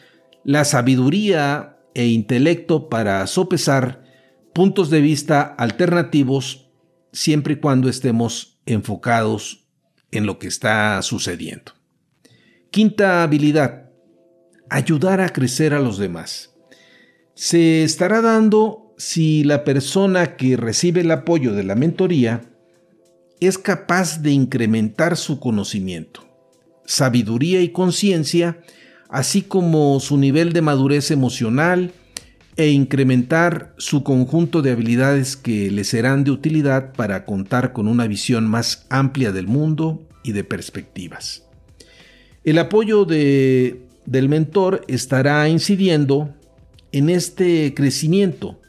la 0.44 0.64
sabiduría 0.64 1.79
e 1.94 2.07
intelecto 2.07 2.88
para 2.88 3.27
sopesar 3.27 4.05
puntos 4.53 4.90
de 4.90 5.00
vista 5.00 5.42
alternativos 5.42 6.68
siempre 7.12 7.55
y 7.55 7.57
cuando 7.57 7.88
estemos 7.88 8.61
enfocados 8.66 9.66
en 10.11 10.27
lo 10.27 10.38
que 10.38 10.48
está 10.48 11.00
sucediendo. 11.03 11.72
Quinta 12.70 13.22
habilidad, 13.22 13.90
ayudar 14.68 15.20
a 15.20 15.29
crecer 15.29 15.74
a 15.74 15.81
los 15.81 15.98
demás. 15.98 16.55
Se 17.35 17.85
estará 17.85 18.20
dando 18.20 18.84
si 18.97 19.45
la 19.45 19.65
persona 19.65 20.37
que 20.37 20.57
recibe 20.57 21.01
el 21.01 21.11
apoyo 21.11 21.53
de 21.53 21.65
la 21.65 21.75
mentoría 21.75 22.43
es 23.41 23.59
capaz 23.59 24.23
de 24.23 24.31
incrementar 24.31 25.17
su 25.17 25.41
conocimiento, 25.41 26.25
sabiduría 26.87 27.61
y 27.61 27.71
conciencia, 27.71 28.59
así 29.09 29.43
como 29.43 30.01
su 30.01 30.17
nivel 30.17 30.53
de 30.53 30.63
madurez 30.63 31.11
emocional, 31.11 31.93
e 32.57 32.69
incrementar 32.69 33.75
su 33.79 34.05
conjunto 34.05 34.63
de 34.63 34.71
habilidades 34.71 35.37
que 35.37 35.71
le 35.71 35.85
serán 35.85 36.23
de 36.23 36.31
utilidad 36.31 36.93
para 36.93 37.25
contar 37.25 37.73
con 37.73 37.89
una 37.89 38.07
visión 38.07 38.47
más 38.47 38.87
amplia 38.91 39.33
del 39.33 39.49
mundo 39.49 40.07
y 40.23 40.33
de 40.33 40.45
perspectivas. 40.45 41.45
El 42.45 42.59
apoyo 42.59 43.05
de, 43.05 43.83
del 44.07 44.29
mentor 44.29 44.85
estará 44.87 45.49
incidiendo 45.49 46.33
en 46.93 47.11
este 47.11 47.75
crecimiento. 47.75 48.61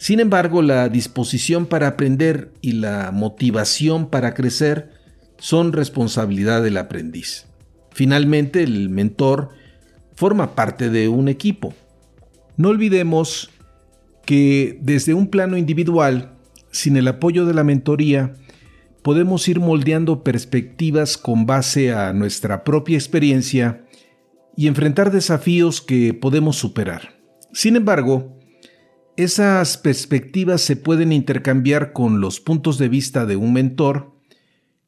Sin 0.00 0.18
embargo, 0.18 0.62
la 0.62 0.88
disposición 0.88 1.66
para 1.66 1.86
aprender 1.86 2.52
y 2.60 2.72
la 2.72 3.12
motivación 3.12 4.10
para 4.10 4.34
crecer 4.34 4.90
son 5.38 5.72
responsabilidad 5.72 6.62
del 6.62 6.78
aprendiz. 6.78 7.46
Finalmente, 7.92 8.64
el 8.64 8.88
mentor 8.88 9.50
forma 10.16 10.56
parte 10.56 10.90
de 10.90 11.08
un 11.08 11.28
equipo 11.28 11.74
no 12.60 12.68
olvidemos 12.68 13.48
que 14.26 14.78
desde 14.82 15.14
un 15.14 15.28
plano 15.28 15.56
individual, 15.56 16.34
sin 16.70 16.98
el 16.98 17.08
apoyo 17.08 17.46
de 17.46 17.54
la 17.54 17.64
mentoría, 17.64 18.34
podemos 19.00 19.48
ir 19.48 19.60
moldeando 19.60 20.22
perspectivas 20.22 21.16
con 21.16 21.46
base 21.46 21.94
a 21.94 22.12
nuestra 22.12 22.62
propia 22.62 22.98
experiencia 22.98 23.86
y 24.58 24.66
enfrentar 24.66 25.10
desafíos 25.10 25.80
que 25.80 26.12
podemos 26.12 26.56
superar. 26.56 27.14
Sin 27.54 27.76
embargo, 27.76 28.38
esas 29.16 29.76
perspectivas 29.76 30.60
se 30.60 30.76
pueden 30.76 31.12
intercambiar 31.12 31.92
con 31.92 32.20
los 32.20 32.40
puntos 32.40 32.78
de 32.78 32.88
vista 32.88 33.26
de 33.26 33.36
un 33.36 33.52
mentor, 33.52 34.14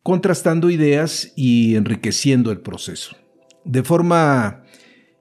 contrastando 0.02 0.70
ideas 0.70 1.32
y 1.36 1.76
enriqueciendo 1.76 2.50
el 2.50 2.60
proceso. 2.60 3.16
De 3.64 3.82
forma 3.82 4.64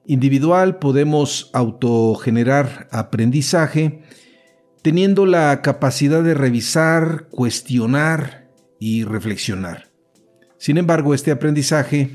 individual 0.06 0.78
podemos 0.78 1.50
autogenerar 1.52 2.88
aprendizaje 2.90 4.02
teniendo 4.82 5.26
la 5.26 5.62
capacidad 5.62 6.22
de 6.22 6.34
revisar, 6.34 7.28
cuestionar 7.30 8.50
y 8.80 9.04
reflexionar. 9.04 9.90
Sin 10.58 10.76
embargo, 10.76 11.14
este 11.14 11.30
aprendizaje 11.30 12.10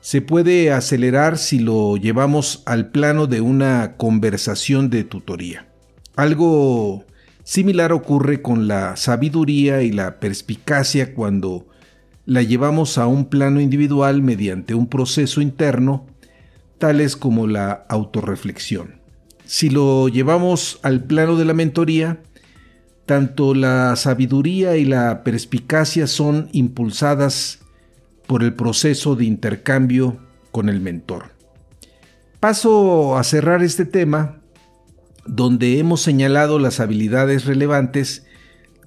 se 0.00 0.20
puede 0.20 0.72
acelerar 0.72 1.38
si 1.38 1.58
lo 1.58 1.96
llevamos 1.96 2.62
al 2.66 2.90
plano 2.90 3.26
de 3.26 3.40
una 3.40 3.96
conversación 3.96 4.90
de 4.90 5.04
tutoría. 5.04 5.65
Algo 6.16 7.04
similar 7.44 7.92
ocurre 7.92 8.40
con 8.42 8.68
la 8.68 8.96
sabiduría 8.96 9.82
y 9.82 9.92
la 9.92 10.18
perspicacia 10.18 11.14
cuando 11.14 11.66
la 12.24 12.42
llevamos 12.42 12.98
a 12.98 13.06
un 13.06 13.26
plano 13.26 13.60
individual 13.60 14.22
mediante 14.22 14.74
un 14.74 14.88
proceso 14.88 15.40
interno 15.40 16.06
tales 16.78 17.16
como 17.16 17.46
la 17.46 17.84
autorreflexión. 17.88 19.00
Si 19.44 19.70
lo 19.70 20.08
llevamos 20.08 20.80
al 20.82 21.04
plano 21.04 21.36
de 21.36 21.44
la 21.44 21.54
mentoría, 21.54 22.20
tanto 23.04 23.54
la 23.54 23.94
sabiduría 23.96 24.76
y 24.76 24.84
la 24.84 25.22
perspicacia 25.22 26.06
son 26.06 26.48
impulsadas 26.52 27.60
por 28.26 28.42
el 28.42 28.54
proceso 28.54 29.14
de 29.14 29.24
intercambio 29.26 30.18
con 30.50 30.68
el 30.68 30.80
mentor. 30.80 31.30
Paso 32.40 33.16
a 33.16 33.22
cerrar 33.22 33.62
este 33.62 33.84
tema 33.84 34.40
donde 35.26 35.78
hemos 35.78 36.00
señalado 36.00 36.58
las 36.58 36.80
habilidades 36.80 37.44
relevantes 37.44 38.26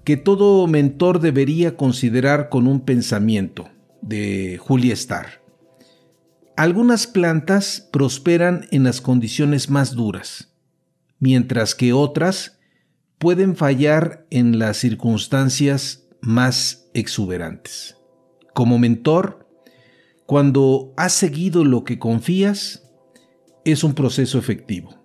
que 0.04 0.17
todo 0.17 0.65
mentor 0.67 1.19
debería 1.19 1.75
considerar 1.75 2.49
con 2.49 2.67
un 2.67 2.82
pensamiento 2.82 3.69
de 4.02 4.58
Julia 4.60 4.93
Starr. 4.93 5.41
Algunas 6.56 7.08
plantas 7.08 7.88
prosperan 7.91 8.67
en 8.71 8.84
las 8.84 9.02
condiciones 9.02 9.69
más 9.69 9.95
duras, 9.95 10.54
mientras 11.19 11.75
que 11.75 11.93
otras 11.93 12.60
pueden 13.17 13.56
fallar 13.56 14.25
en 14.30 14.60
las 14.60 14.78
circunstancias 14.78 16.08
más 16.21 16.89
exuberantes. 16.93 17.97
Como 18.54 18.80
mentor, 18.80 19.47
cuando 20.25 20.93
has 20.97 21.13
seguido 21.13 21.63
lo 21.63 21.84
que 21.84 21.99
confías, 21.99 22.84
es 23.65 23.84
un 23.84 23.93
proceso 23.93 24.38
efectivo, 24.38 24.98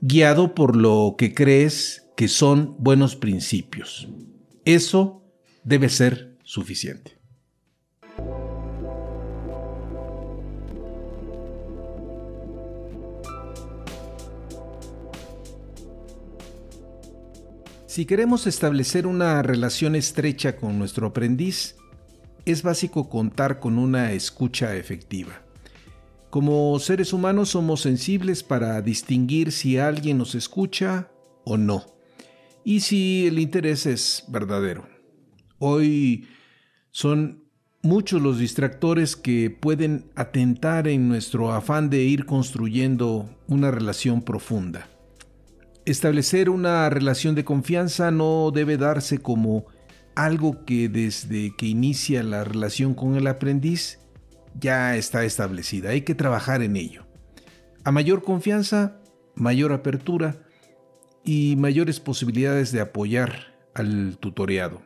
guiado 0.00 0.54
por 0.54 0.76
lo 0.76 1.16
que 1.18 1.34
crees 1.34 2.06
que 2.16 2.28
son 2.28 2.76
buenos 2.78 3.16
principios. 3.16 4.08
Eso 4.64 5.22
debe 5.64 5.88
ser 5.88 6.36
suficiente. 6.44 7.18
Si 17.86 18.06
queremos 18.06 18.46
establecer 18.46 19.08
una 19.08 19.42
relación 19.42 19.96
estrecha 19.96 20.56
con 20.56 20.78
nuestro 20.78 21.08
aprendiz, 21.08 21.74
es 22.44 22.62
básico 22.62 23.08
contar 23.08 23.58
con 23.58 23.76
una 23.76 24.12
escucha 24.12 24.76
efectiva. 24.76 25.47
Como 26.30 26.78
seres 26.78 27.14
humanos 27.14 27.50
somos 27.50 27.80
sensibles 27.80 28.42
para 28.42 28.82
distinguir 28.82 29.50
si 29.50 29.78
alguien 29.78 30.18
nos 30.18 30.34
escucha 30.34 31.10
o 31.44 31.56
no, 31.56 31.86
y 32.64 32.80
si 32.80 33.26
el 33.26 33.38
interés 33.38 33.86
es 33.86 34.24
verdadero. 34.28 34.86
Hoy 35.58 36.28
son 36.90 37.44
muchos 37.82 38.20
los 38.20 38.38
distractores 38.38 39.16
que 39.16 39.50
pueden 39.50 40.10
atentar 40.16 40.86
en 40.86 41.08
nuestro 41.08 41.52
afán 41.52 41.88
de 41.88 42.02
ir 42.02 42.26
construyendo 42.26 43.30
una 43.46 43.70
relación 43.70 44.20
profunda. 44.20 44.86
Establecer 45.86 46.50
una 46.50 46.90
relación 46.90 47.34
de 47.34 47.46
confianza 47.46 48.10
no 48.10 48.50
debe 48.52 48.76
darse 48.76 49.16
como 49.16 49.64
algo 50.14 50.66
que 50.66 50.90
desde 50.90 51.56
que 51.56 51.66
inicia 51.66 52.22
la 52.22 52.44
relación 52.44 52.92
con 52.92 53.16
el 53.16 53.26
aprendiz 53.26 53.98
ya 54.60 54.96
está 54.96 55.24
establecida. 55.24 55.90
Hay 55.90 56.02
que 56.02 56.14
trabajar 56.14 56.62
en 56.62 56.76
ello. 56.76 57.06
A 57.84 57.92
mayor 57.92 58.22
confianza, 58.22 59.00
mayor 59.34 59.72
apertura 59.72 60.36
y 61.24 61.56
mayores 61.56 62.00
posibilidades 62.00 62.72
de 62.72 62.80
apoyar 62.80 63.54
al 63.74 64.18
tutoreado. 64.18 64.82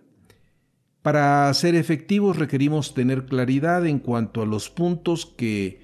Para 1.02 1.52
ser 1.54 1.74
efectivos 1.74 2.38
requerimos 2.38 2.94
tener 2.94 3.26
claridad 3.26 3.86
en 3.86 3.98
cuanto 3.98 4.42
a 4.42 4.46
los 4.46 4.70
puntos 4.70 5.26
que 5.26 5.80